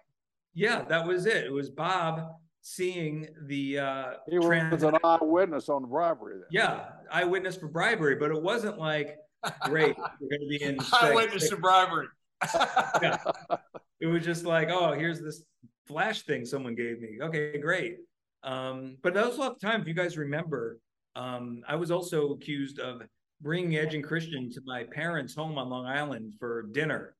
[0.53, 1.45] Yeah, that was it.
[1.45, 2.27] It was Bob
[2.61, 6.47] seeing the uh he was trans- an eyewitness on the bribery then.
[6.51, 9.17] yeah eyewitness for bribery but it wasn't like
[9.63, 12.07] great we're going to be in eyewitness to bribery
[13.01, 13.17] yeah.
[13.99, 15.43] it was just like, oh, here's this
[15.87, 17.17] flash thing someone gave me.
[17.21, 17.97] Okay, great.
[18.43, 19.81] Um, but that was a lot of time.
[19.81, 20.79] If you guys remember,
[21.19, 23.01] um, I was also accused of
[23.41, 27.13] bringing Edge and Christian to my parents' home on Long Island for dinner,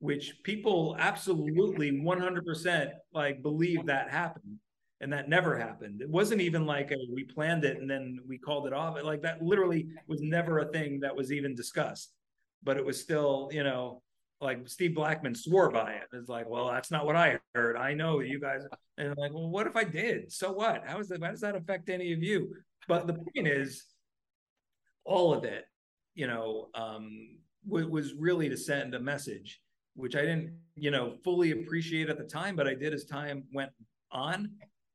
[0.00, 4.58] which people absolutely 100% like believe that happened.
[5.00, 6.00] And that never happened.
[6.00, 8.96] It wasn't even like a, we planned it and then we called it off.
[9.02, 12.10] Like that literally was never a thing that was even discussed.
[12.62, 14.02] But it was still, you know,
[14.40, 16.08] like Steve Blackman swore by it.
[16.12, 17.76] It's like, well, that's not what I heard.
[17.76, 18.62] I know you guys.
[18.98, 20.32] And I'm like, well, what if I did?
[20.32, 20.84] So what?
[20.86, 21.22] How is that?
[21.22, 22.54] How does that affect any of you?
[22.88, 23.84] But the point is,
[25.04, 25.64] all of it,
[26.14, 29.60] you know, um, w- was really to send a message,
[29.94, 33.44] which I didn't, you know, fully appreciate at the time, but I did as time
[33.52, 33.70] went
[34.10, 34.50] on,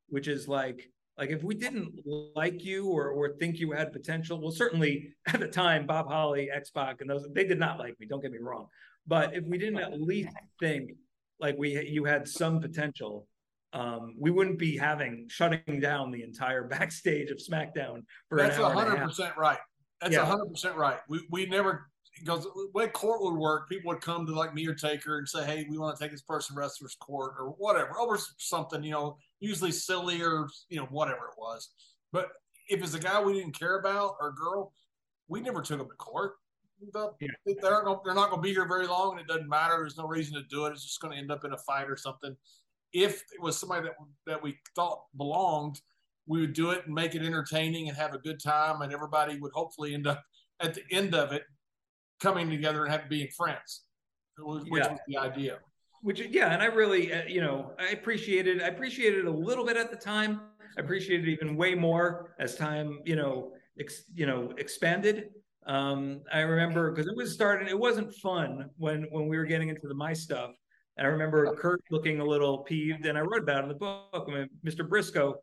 [0.08, 2.00] which is like, like if we didn't
[2.36, 6.50] like you or or think you had potential, well, certainly at the time, Bob Holly,
[6.50, 8.08] X Pac, and those they did not like me.
[8.08, 8.68] Don't get me wrong,
[9.06, 10.92] but if we didn't at least think
[11.40, 13.28] like we you had some potential,
[13.74, 18.64] um, we wouldn't be having shutting down the entire backstage of SmackDown for That's an
[18.64, 19.60] hour hundred percent right.
[20.02, 20.26] That's Yeah.
[20.26, 21.00] hundred percent right.
[21.08, 24.68] We we never because the way court would work, people would come to like me
[24.68, 27.50] or Taker and say, "Hey, we want to take this person to wrestler's court or
[27.58, 31.70] whatever over something, you know, usually silly or you know whatever it was."
[32.12, 32.30] But
[32.70, 34.74] if it's a guy we didn't care about or girl,
[35.28, 36.34] we never took them to court.
[36.92, 37.28] The- Yeah.
[37.46, 39.76] They're they're not going to be here very long, and it doesn't matter.
[39.78, 40.72] There's no reason to do it.
[40.72, 42.36] It's just going to end up in a fight or something.
[42.94, 43.94] If it was somebody that
[44.26, 45.80] that we thought belonged,
[46.26, 49.40] we would do it and make it entertaining and have a good time, and everybody
[49.40, 50.24] would hopefully end up
[50.60, 51.44] at the end of it
[52.22, 53.84] coming together and having being friends,
[54.38, 54.92] which Yeah.
[54.92, 55.60] was the idea.
[56.02, 59.76] which yeah and i really uh, you know i appreciated i appreciated a little bit
[59.76, 60.40] at the time
[60.78, 65.32] i appreciated it even way more as time you know ex, you know expanded
[65.66, 69.68] um i remember because it was starting it wasn't fun when when we were getting
[69.68, 70.52] into the my stuff
[71.00, 73.76] and i remember kurt looking a little peeved and i wrote about it in the
[73.76, 75.36] book I mean, mr brisco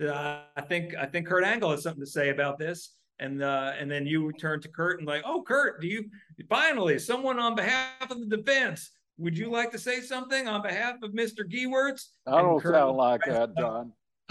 [0.00, 2.90] that I, think i think kurt angle has something to say about this
[3.20, 6.10] and uh and then you turned to kurt and like oh kurt do you
[6.50, 10.96] finally someone on behalf of the defense would you like to say something on behalf
[11.02, 11.48] of Mr.
[11.48, 12.08] Gewirtz?
[12.26, 13.92] I don't Kurt- sound like that, John.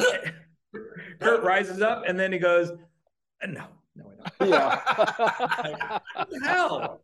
[1.20, 2.72] Kurt rises up and then he goes,
[3.48, 3.64] No,
[3.96, 4.12] no,
[4.42, 4.50] I don't.
[4.50, 6.00] Yeah.
[6.16, 7.02] What the hell?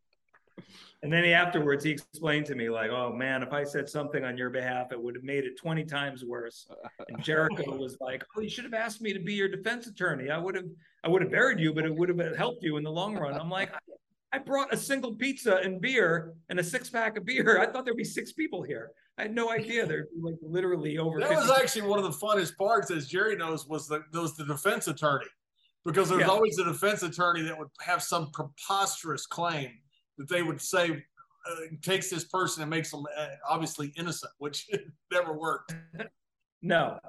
[1.02, 4.26] And then he afterwards he explained to me like, "Oh man, if I said something
[4.26, 6.68] on your behalf, it would have made it twenty times worse."
[7.08, 10.30] And Jericho was like, "Oh, you should have asked me to be your defense attorney.
[10.30, 10.66] I would have,
[11.06, 13.40] I would have buried you, but it would have helped you in the long run."
[13.40, 13.72] I'm like,
[14.34, 17.60] "I brought a single pizza and beer and a six pack of beer.
[17.62, 18.92] I thought there'd be six people here.
[19.18, 22.06] I had no idea there'd be like literally over." That 50 was actually one of
[22.06, 25.28] the funnest parts, as Jerry knows, was the was the defense attorney,
[25.86, 26.28] because there's Yeah.
[26.28, 29.80] always a defense attorney that would have some preposterous claim
[30.20, 34.70] that they would say uh, takes this person and makes them uh, obviously innocent, which
[35.12, 35.74] never worked.
[36.62, 37.00] No.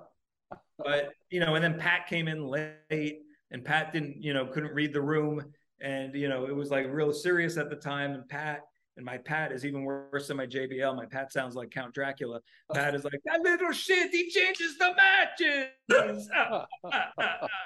[0.79, 3.19] But you know, and then Pat came in late
[3.51, 5.45] and Pat didn't, you know, couldn't read the room.
[5.83, 8.13] And you know, it was like real serious at the time.
[8.13, 8.61] And Pat
[8.97, 10.97] and my Pat is even worse than my JBL.
[10.97, 12.41] My Pat sounds like Count Dracula.
[12.73, 16.29] Pat is like, that little shit, he changes the matches.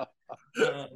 [0.57, 0.89] Um,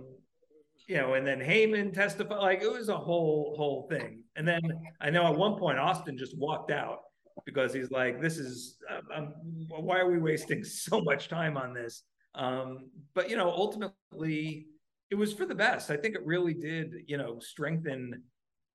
[0.89, 4.25] you know, and then Heyman testified, like it was a whole whole thing.
[4.37, 4.63] And then
[5.01, 7.01] I know at one point Austin just walked out
[7.45, 9.35] because he's like, "This is um, um,
[9.69, 14.67] why are we wasting so much time on this?" Um, but you know, ultimately,
[15.11, 15.91] it was for the best.
[15.91, 18.23] I think it really did, you know, strengthen,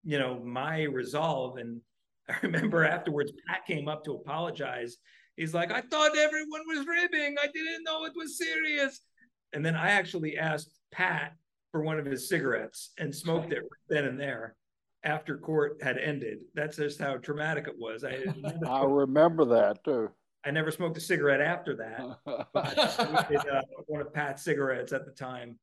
[0.03, 1.57] you know, my resolve.
[1.57, 1.81] And
[2.29, 4.97] I remember afterwards, Pat came up to apologize.
[5.35, 7.37] He's like, "I thought everyone was ribbing.
[7.41, 9.01] I didn't know it was serious."
[9.51, 11.33] And then I actually asked Pat
[11.73, 14.55] for one of his cigarettes and smoked it then and there
[15.03, 16.43] after court had ended.
[16.53, 18.05] That's just how traumatic it was.
[18.05, 18.23] I
[18.69, 20.11] I remember that too.
[20.45, 22.45] I never smoked a cigarette after that.
[22.53, 25.57] But I did, uh, one of Pat's cigarettes at the time.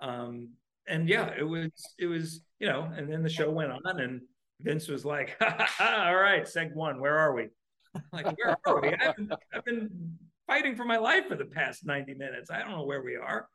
[0.00, 0.50] Um,
[0.86, 4.20] and yeah, it was it was you know, and then the show went on, and
[4.60, 7.48] Vince was like, ha, ha, ha, "All right, seg one, where are we?"
[7.94, 8.94] I'm like, where are we?
[8.94, 12.48] I've been, I've been fighting for my life for the past ninety minutes.
[12.50, 13.48] I don't know where we are.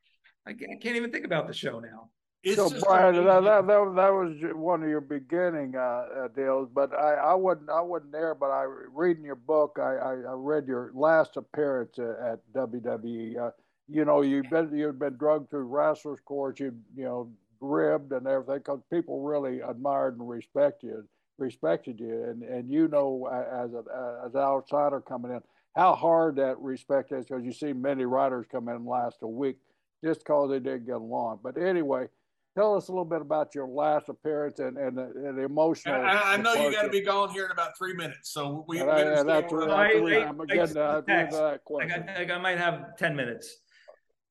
[0.48, 2.10] I can't, even think about the show now.
[2.43, 6.28] It's so just Brian, that, that, that, that was one of your beginning uh, uh,
[6.30, 8.36] deals, but I, I wasn't I wasn't there.
[8.36, 13.38] But I reading your book, I, I, I read your last appearance at, at WWE.
[13.38, 13.52] Uh,
[13.89, 16.60] you know, you've been you've been drugged through wrestlers' courts.
[16.60, 21.04] You you know ribbed and everything because people really admired and respect you,
[21.39, 25.41] respected you, and and you know uh, as a as an outsider coming in
[25.78, 29.28] how hard that respect is because you see many writers come in and last a
[29.28, 29.58] week
[30.04, 31.39] just because they didn't get along.
[31.43, 32.08] But anyway,
[32.56, 35.95] tell us a little bit about your last appearance and and, and the emotional.
[35.95, 38.80] I, I know you got to be gone here in about three minutes, so we.
[38.80, 39.91] And I, and that's, that's I,
[40.28, 42.10] I'm getting to that question.
[42.10, 43.58] I, I, I might have ten minutes.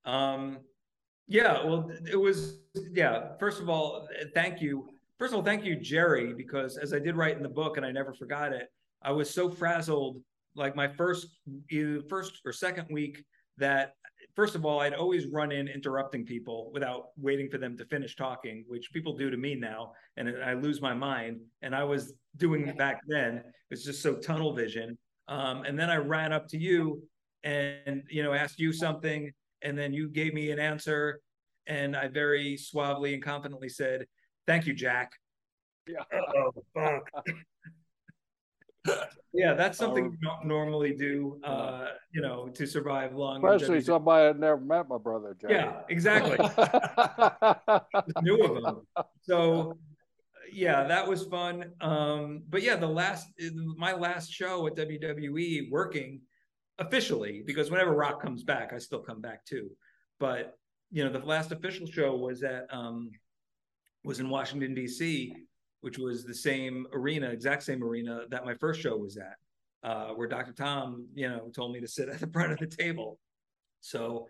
[0.05, 0.59] Um,
[1.29, 2.59] yeah, well, it was
[2.93, 3.37] yeah.
[3.39, 4.89] First of all, thank you.
[5.19, 7.87] First of all, thank you, Jerry, because as I did write in the book, and
[7.87, 8.69] I never forgot it,
[9.03, 10.23] I was so frazzled.
[10.55, 11.27] Like my first,
[11.71, 13.23] either first or second week,
[13.59, 13.93] that
[14.37, 18.14] first of all, I'd always run in interrupting people without waiting for them to finish
[18.14, 21.41] talking, which people do to me now, and I lose my mind.
[21.62, 23.43] And I was doing it back then.
[23.70, 24.97] It's just so tunnel vision.
[25.26, 27.03] Um, and then I ran up to you
[27.43, 29.32] and you know asked you something,
[29.62, 31.20] and then you gave me an answer,
[31.66, 34.07] and I very suavely and confidently said,
[34.47, 35.11] "Thank you, Jack."
[35.89, 36.03] Yeah.
[36.12, 37.09] oh fuck.
[39.32, 43.45] yeah, that's something um, we don't normally do, uh, you know, to survive long.
[43.45, 45.51] Especially somebody that never met my brother, Jack.
[45.51, 46.37] Yeah, exactly.
[48.22, 49.05] knew of him.
[49.22, 49.76] So,
[50.53, 51.72] yeah, that was fun.
[51.80, 53.28] Um, but yeah, the last,
[53.76, 56.20] my last show at WWE working
[56.78, 59.70] officially, because whenever Rock comes back, I still come back too.
[60.18, 60.57] But,
[60.91, 63.11] you know, the last official show was at, um,
[64.03, 65.46] was in Washington, D.C
[65.87, 69.37] which was the same arena, exact same arena that my first show was at,
[69.89, 70.53] uh, where Dr.
[70.53, 73.20] Tom, you know, told me to sit at the front of the table.
[73.82, 74.26] So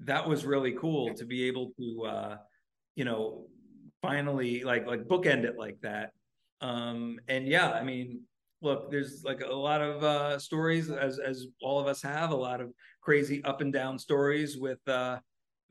[0.00, 2.36] that was really cool to be able to, uh,
[2.94, 3.44] you know,
[4.00, 6.12] finally like like bookend it like that.
[6.62, 8.22] Um, and yeah, I mean,
[8.62, 12.42] look, there's like a lot of uh, stories as as all of us have, a
[12.48, 12.72] lot of
[13.02, 15.18] crazy up and down stories with uh,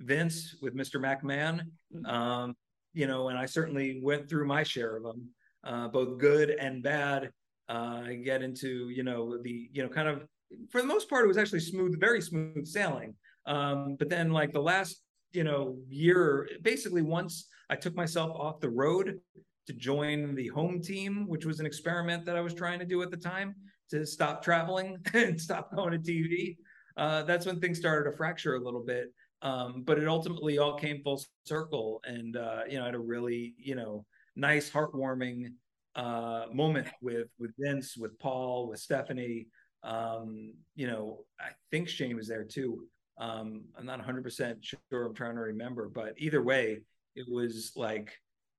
[0.02, 1.02] Vince, with Mr.
[1.02, 1.62] McMahon.
[1.92, 2.06] Mm-hmm.
[2.06, 2.56] Um,
[2.96, 5.30] you know, and I certainly went through my share of them,
[5.64, 7.30] uh, both good and bad.
[7.68, 10.24] Uh, I get into, you know, the, you know, kind of,
[10.72, 13.14] for the most part, it was actually smooth, very smooth sailing.
[13.46, 15.02] Um, but then, like the last,
[15.34, 19.20] you know, year, basically, once I took myself off the road
[19.68, 23.02] to join the home team, which was an experiment that I was trying to do
[23.02, 23.56] at the time
[23.90, 26.58] to stop traveling and stop going to TV.
[26.98, 29.12] Uh, that's when things started to fracture a little bit.
[29.42, 33.00] Um, but it ultimately all came full circle, and uh, you know, I had a
[33.00, 34.06] really you know
[34.36, 35.54] nice, heartwarming
[35.96, 39.48] uh, moment with with Vince, with Paul, with Stephanie.
[39.84, 42.88] Um, you know, I think Shane was there too.
[43.18, 45.06] Um, I'm not 100 percent sure.
[45.06, 46.82] I'm trying to remember, but either way,
[47.16, 48.12] it was like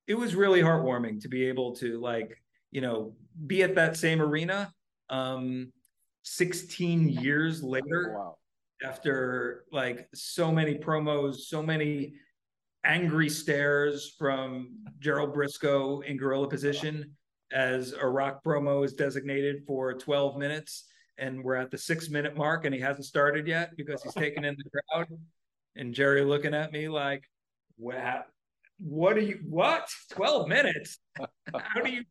[0.06, 2.36] it was really heartwarming to be able to like
[2.70, 3.14] you know
[3.46, 4.72] be at that same arena
[5.10, 5.72] um
[6.22, 8.36] 16 years later wow
[8.82, 12.14] after like so many promos, so many
[12.84, 14.70] angry stares from
[15.00, 17.16] Gerald Brisco in gorilla position
[17.52, 20.84] as a rock promo is designated for 12 minutes
[21.18, 24.44] and we're at the six minute mark and he hasn't started yet because he's taken
[24.44, 25.08] in the crowd.
[25.76, 27.24] And Jerry looking at me like
[27.76, 28.26] what
[28.78, 29.88] what are you what?
[30.10, 30.98] 12 minutes?
[31.18, 32.04] How do you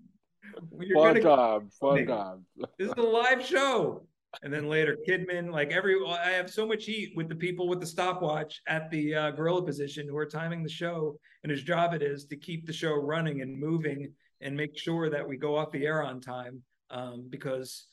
[0.93, 2.45] fun time fun time
[2.77, 4.05] this is a live show
[4.43, 7.79] and then later Kidman, like every, I have so much heat with the people with
[7.79, 11.93] the stopwatch at the uh, gorilla position who are timing the show, and whose job
[11.93, 14.11] it is to keep the show running and moving
[14.41, 16.61] and make sure that we go off the air on time.
[16.91, 17.87] Um, because,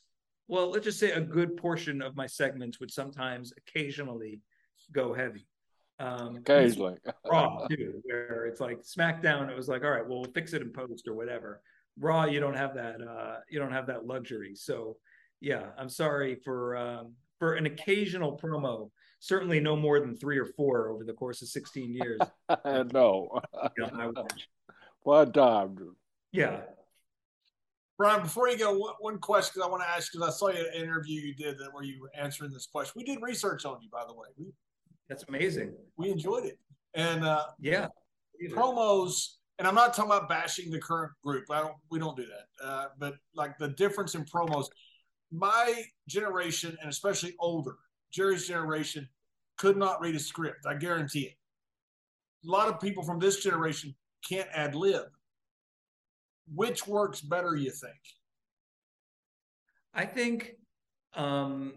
[0.47, 4.41] well, let's just say a good portion of my segments would sometimes, occasionally,
[4.91, 5.47] go heavy.
[5.99, 6.97] Um, occasionally,
[7.29, 9.49] Raw too, where it's like SmackDown.
[9.49, 11.61] It was like, all right, well, we'll fix it in post or whatever.
[11.99, 13.01] Raw, you don't have that.
[13.01, 14.55] Uh, you don't have that luxury.
[14.55, 14.97] So
[15.43, 18.89] yeah, I'm sorry for um, for an occasional promo.
[19.19, 22.19] Certainly, no more than three or four over the course of 16 years.
[22.93, 23.39] no,
[25.01, 25.77] one time.
[26.31, 26.61] Yeah.
[27.97, 30.65] Brian, before you go, one, one question I want to ask because I saw you
[30.65, 32.93] an interview you did that where you were answering this question.
[32.95, 34.27] We did research on you, by the way.
[34.37, 34.45] We,
[35.09, 35.73] That's amazing.
[35.97, 36.57] We enjoyed it,
[36.93, 37.87] and uh, yeah,
[38.49, 39.35] promos.
[39.59, 41.45] And I'm not talking about bashing the current group.
[41.51, 41.75] I don't.
[41.91, 42.65] We don't do that.
[42.65, 44.67] Uh, but like the difference in promos
[45.33, 47.75] my generation, and especially older,
[48.11, 49.09] Jerry's generation,
[49.57, 50.65] could not read a script.
[50.67, 51.37] I guarantee it.
[52.47, 53.95] A lot of people from this generation
[54.27, 55.05] can't ad lib.
[56.53, 57.95] Which works better, you think?
[59.93, 60.51] I think,
[61.15, 61.73] um,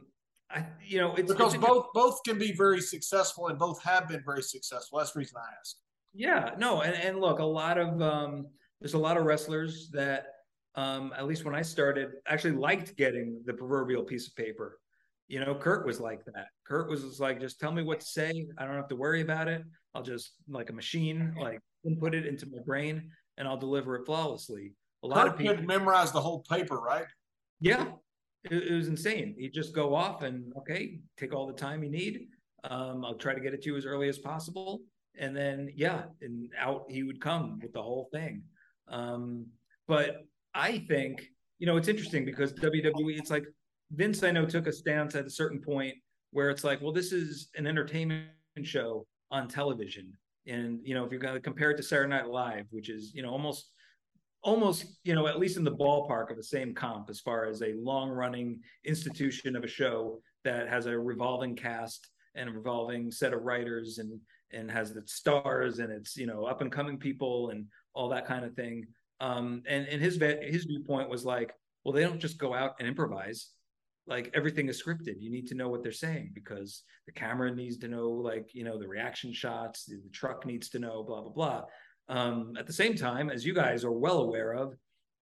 [0.50, 4.08] I you know, it's because it's both both can be very successful, and both have
[4.08, 4.98] been very successful.
[4.98, 5.76] That's the reason I ask.
[6.14, 8.46] Yeah, no, and and look, a lot of um,
[8.80, 10.35] there's a lot of wrestlers that
[10.76, 14.78] um, at least when I started, I actually liked getting the proverbial piece of paper.
[15.26, 16.48] You know, Kurt was like that.
[16.64, 18.46] Kurt was just like, just tell me what to say.
[18.58, 19.62] I don't have to worry about it.
[19.94, 24.04] I'll just like a machine, like input it into my brain, and I'll deliver it
[24.04, 24.72] flawlessly.
[25.02, 27.06] A lot Kurt of people could memorize the whole paper, right?
[27.60, 27.86] Yeah,
[28.44, 29.34] it, it was insane.
[29.38, 32.28] He'd just go off and okay, take all the time you need.
[32.64, 34.82] Um, I'll try to get it to you as early as possible,
[35.18, 38.42] and then yeah, and out he would come with the whole thing.
[38.88, 39.46] Um,
[39.88, 40.26] but
[40.56, 41.28] I think
[41.58, 43.44] you know it's interesting because WWE, it's like
[43.92, 45.94] Vince, I know took a stance at a certain point
[46.32, 48.26] where it's like, well, this is an entertainment
[48.62, 50.12] show on television,
[50.46, 53.12] and you know if you're going to compare it to Saturday Night Live, which is
[53.14, 53.70] you know almost
[54.42, 57.62] almost you know at least in the ballpark of the same comp as far as
[57.62, 63.10] a long running institution of a show that has a revolving cast and a revolving
[63.10, 64.18] set of writers and
[64.52, 68.26] and has its stars and it's you know up and coming people and all that
[68.26, 68.86] kind of thing
[69.20, 71.54] um and and his his viewpoint was like
[71.84, 73.50] well they don't just go out and improvise
[74.06, 77.78] like everything is scripted you need to know what they're saying because the camera needs
[77.78, 81.22] to know like you know the reaction shots the, the truck needs to know blah
[81.22, 81.62] blah blah
[82.08, 84.74] um at the same time as you guys are well aware of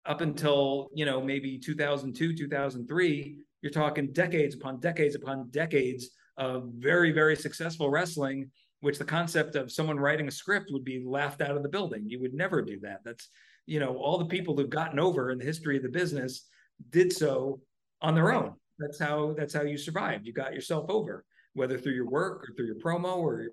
[0.05, 6.69] up until you know maybe 2002 2003 you're talking decades upon decades upon decades of
[6.77, 8.49] very very successful wrestling
[8.81, 12.03] which the concept of someone writing a script would be laughed out of the building.
[12.07, 13.01] You would never do that.
[13.03, 13.29] That's,
[13.69, 16.47] you know, all the people who've gotten over in the history of the business
[16.89, 17.61] did so
[18.01, 18.53] on their own.
[18.79, 20.25] That's how that's how you survived.
[20.25, 23.49] You got yourself over, whether through your work or through your promo or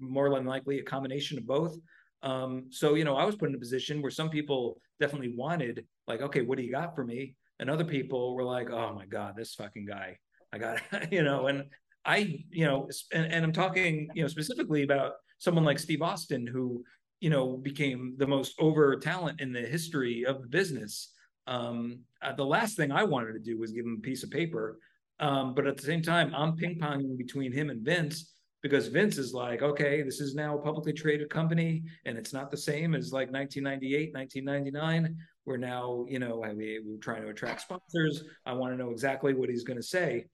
[0.00, 1.76] more than likely a combination of both.
[2.22, 5.84] Um, so you know, I was put in a position where some people definitely wanted,
[6.06, 7.34] like, okay, what do you got for me?
[7.60, 10.18] And other people were like, oh my god, this fucking guy.
[10.52, 10.80] I got,
[11.12, 11.64] you know, and
[12.04, 16.46] I, you know, and, and I'm talking, you know, specifically about someone like Steve Austin,
[16.46, 16.84] who,
[17.20, 21.12] you know, became the most over talent in the history of the business.
[21.46, 24.30] Um, uh, the last thing I wanted to do was give him a piece of
[24.30, 24.78] paper.
[25.20, 29.18] Um, but at the same time, I'm ping ponging between him and Vince because Vince
[29.18, 32.94] is like, okay, this is now a publicly traded company and it's not the same
[32.94, 35.16] as like 1998, 1999.
[35.44, 38.24] We're now, you know, we, we're trying to attract sponsors.
[38.44, 40.26] I want to know exactly what he's going to say.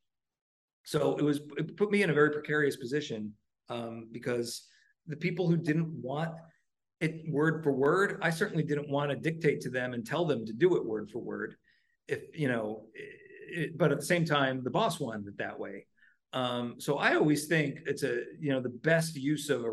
[0.85, 3.33] So it was it put me in a very precarious position
[3.69, 4.67] um, because
[5.07, 6.33] the people who didn't want
[7.05, 10.45] it word for word, I certainly didn't want to dictate to them and tell them
[10.47, 11.57] to do it word for word.
[12.09, 15.87] If you know, it, but at the same time, the boss wanted it that way.
[16.33, 19.71] Um, so I always think it's a you know the best use of a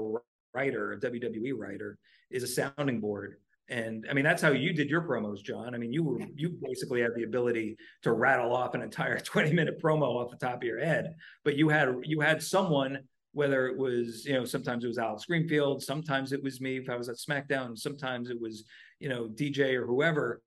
[0.53, 1.97] writer, a WWE writer,
[2.29, 3.37] is a sounding board
[3.71, 5.73] and I mean, that's how you did your promos, John.
[5.73, 9.53] I mean, you were you basically had the ability to rattle off an entire 20
[9.53, 11.15] minute promo off the top of your head.
[11.45, 12.99] But you had you had someone,
[13.33, 16.89] whether it was, you know, sometimes it was Alex Greenfield, sometimes it was me if
[16.89, 18.65] I was at SmackDown, sometimes it was,
[18.99, 20.41] you know, DJ or whoever,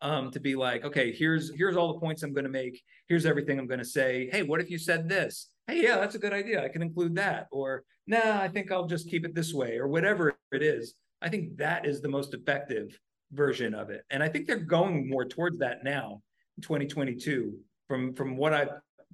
[0.00, 3.58] um, to be like, okay, here's here's all the points I'm gonna make, here's everything
[3.58, 4.28] I'm gonna say.
[4.32, 5.48] Hey, what if you said this?
[5.66, 6.64] Hey, yeah, that's a good idea.
[6.64, 7.46] I can include that.
[7.52, 11.28] Or nah, I think I'll just keep it this way, or whatever it is I
[11.28, 12.98] think that is the most effective
[13.32, 14.04] version of it.
[14.10, 16.22] And I think they're going more towards that now
[16.56, 18.66] in 2022 from from what I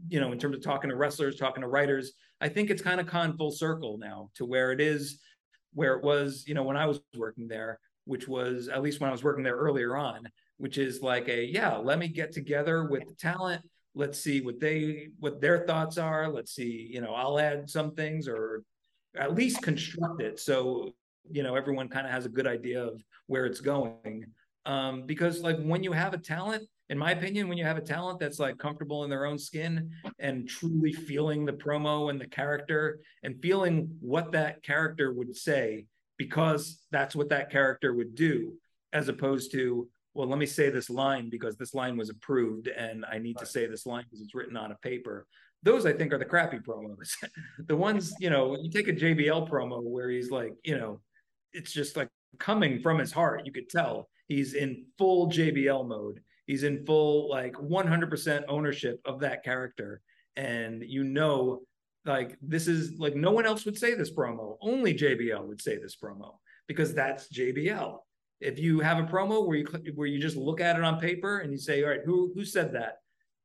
[0.09, 3.01] you know in terms of talking to wrestlers, talking to writers, I think it's kind
[3.01, 5.20] of gone full circle now to where it is
[5.74, 9.09] where it was, you know, when I was working there, which was at least when
[9.09, 10.26] I was working there earlier on,
[10.57, 13.62] which is like a yeah, let me get together with the talent,
[13.94, 17.94] let's see what they what their thoughts are, let's see, you know, I'll add some
[17.94, 18.62] things or
[19.18, 20.94] at least construct it so
[21.30, 24.24] you know everyone kind of has a good idea of where it's going.
[24.64, 27.82] Um, because like when you have a talent in my opinion when you have a
[27.82, 32.26] talent that's like comfortable in their own skin and truly feeling the promo and the
[32.26, 38.55] character and feeling what that character would say because that's what that character would do
[38.93, 43.05] as opposed to well let me say this line because this line was approved and
[43.11, 45.26] i need to say this line because it's written on a paper
[45.62, 47.16] those I think are the crappy promos.
[47.66, 51.01] the ones, you know, you take a JBL promo where he's like, you know,
[51.53, 52.09] it's just like
[52.39, 53.43] coming from his heart.
[53.45, 56.20] You could tell he's in full JBL mode.
[56.47, 60.01] He's in full like 100% ownership of that character,
[60.36, 61.62] and you know,
[62.05, 64.57] like this is like no one else would say this promo.
[64.61, 66.36] Only JBL would say this promo
[66.68, 67.99] because that's JBL.
[68.40, 71.38] If you have a promo where you where you just look at it on paper
[71.38, 72.99] and you say, "All right, who who said that?"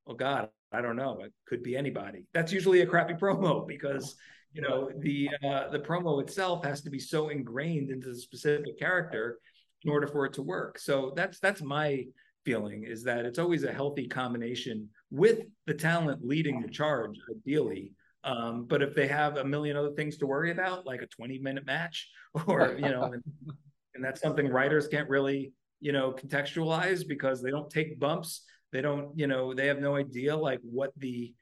[0.05, 1.21] Oh God, I don't know.
[1.23, 2.25] It could be anybody.
[2.33, 4.15] That's usually a crappy promo because
[4.53, 8.77] you know the uh, the promo itself has to be so ingrained into the specific
[8.77, 9.39] character
[9.83, 12.05] in order for it to work so that's that's my
[12.45, 17.93] feeling is that it's always a healthy combination with the talent leading the charge ideally.
[18.23, 21.39] Um, but if they have a million other things to worry about like a 20
[21.39, 22.09] minute match
[22.47, 23.23] or you know and,
[23.95, 28.43] and that's something writers can't really you know contextualize because they don't take bumps.
[28.71, 31.33] They don't you know they have no idea like what the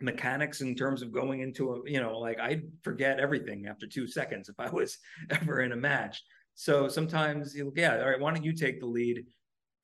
[0.00, 4.04] mechanics in terms of going into a you know like i'd forget everything after two
[4.04, 4.98] seconds if i was
[5.30, 6.22] ever in a match.
[6.54, 9.24] So sometimes you yeah all right why don't you take the lead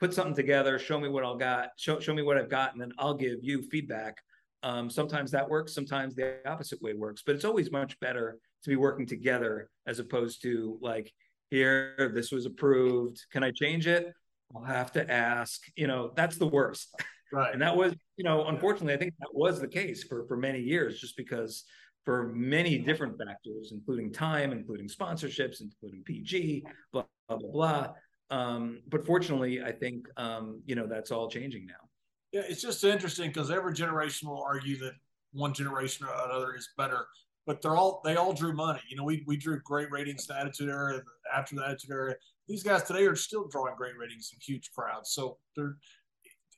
[0.01, 2.81] put something together show me what i'll got show, show me what i've got and
[2.81, 4.17] then i'll give you feedback
[4.65, 8.71] Um, sometimes that works, sometimes the opposite way works, but it's always much better to
[8.71, 11.13] be working together as opposed to like,
[11.51, 13.17] here, this was approved.
[13.33, 14.13] Can I change it?
[14.53, 15.61] I'll have to ask.
[15.77, 16.87] You know, that's the worst.
[17.33, 17.53] Right.
[17.53, 20.61] And that was, you know, unfortunately, I think that was the case for for many
[20.73, 21.65] years, just because
[22.05, 27.51] for many different factors, including time, including sponsorships, including PG, blah blah blah.
[27.53, 27.87] blah.
[28.31, 31.89] Um, but fortunately, I think um, you know that's all changing now.
[32.33, 34.93] Yeah, it's just interesting because every generation will argue that
[35.33, 37.07] one generation or another is better,
[37.47, 38.81] but they're all they all drew money.
[38.89, 41.01] You know, we we drew great ratings in the Attitude Era,
[41.35, 42.15] after the Attitude Era.
[42.47, 45.13] These guys today are still drawing great ratings and huge crowds.
[45.13, 45.77] So they're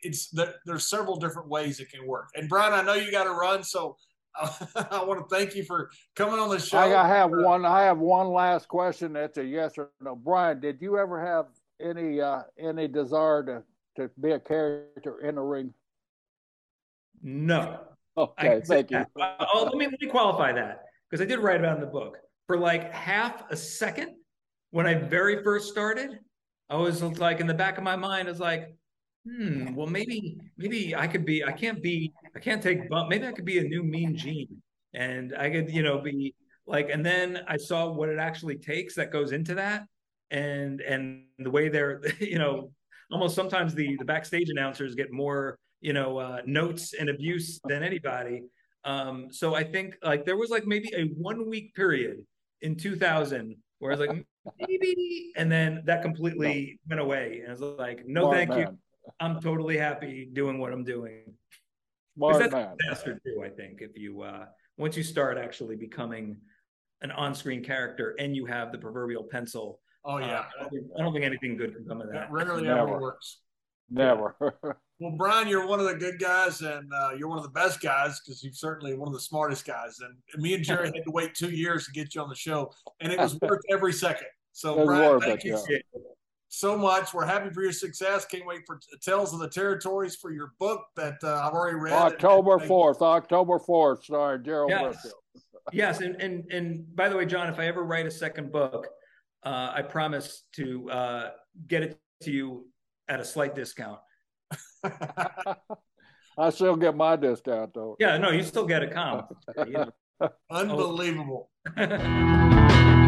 [0.03, 2.31] it's there, there's several different ways it can work.
[2.35, 3.97] And Brian, I know you got to run, so
[4.35, 6.79] I want to thank you for coming on the show.
[6.79, 7.65] I have one.
[7.65, 9.13] I have one last question.
[9.13, 10.15] That's a yes or no.
[10.15, 11.47] Brian, did you ever have
[11.83, 13.63] any uh, any desire to
[13.97, 15.73] to be a character in the ring?
[17.23, 17.81] No.
[18.17, 19.05] Okay, thank you.
[19.19, 22.19] Oh, let me let me qualify that because I did write about in the book.
[22.47, 24.17] For like half a second,
[24.71, 26.19] when I very first started,
[26.69, 28.75] I was like in the back of my mind, I was like,
[29.27, 31.45] hmm, well maybe maybe I could be.
[31.45, 32.13] I can't be.
[32.35, 33.09] I can't take bump.
[33.09, 34.63] Maybe I could be a new Mean Gene,
[34.95, 36.35] and I could you know be
[36.67, 36.91] like.
[36.91, 39.85] And then I saw what it actually takes that goes into that,
[40.31, 42.71] and and the way they're you know
[43.11, 47.83] almost sometimes the the backstage announcers get more you know uh, notes and abuse than
[47.83, 48.43] anybody
[48.85, 52.25] um so i think like there was like maybe a one week period
[52.63, 54.25] in 2000 where i was like
[54.69, 56.97] maybe and then that completely no.
[56.97, 58.59] went away and i was like no Smart thank man.
[58.59, 58.79] you
[59.21, 61.35] i'm totally happy doing what i'm doing
[62.17, 62.77] Smart that's man.
[62.89, 64.47] faster too i think if you uh
[64.79, 66.39] once you start actually becoming
[67.03, 70.87] an on-screen character and you have the proverbial pencil Oh yeah, uh, I, don't think,
[70.97, 72.15] I, don't think, anything good can come of that.
[72.15, 72.81] That rarely Never.
[72.81, 73.41] ever works.
[73.91, 74.37] Never.
[75.01, 77.81] well, Brian, you're one of the good guys, and uh, you're one of the best
[77.81, 79.99] guys because you're certainly one of the smartest guys.
[80.01, 82.73] And me and Jerry had to wait two years to get you on the show,
[83.01, 84.29] and it was worth every second.
[84.53, 85.79] So, Brian, thank you yeah.
[86.49, 87.13] so much.
[87.13, 88.25] We're happy for your success.
[88.25, 91.93] Can't wait for Tales of the Territories for your book that uh, I've already read.
[91.93, 93.03] October fourth.
[93.03, 94.05] October fourth.
[94.05, 94.71] Sorry, Gerald.
[94.71, 95.13] Yes.
[95.73, 98.87] yes, and and and by the way, John, if I ever write a second book
[99.43, 101.31] uh, I promise to uh,
[101.67, 102.67] get it to you
[103.09, 104.01] at a slight discount.
[104.85, 107.97] I still get my discount though.
[107.99, 109.33] Yeah, no, you still get a comp.
[110.51, 111.51] Unbelievable.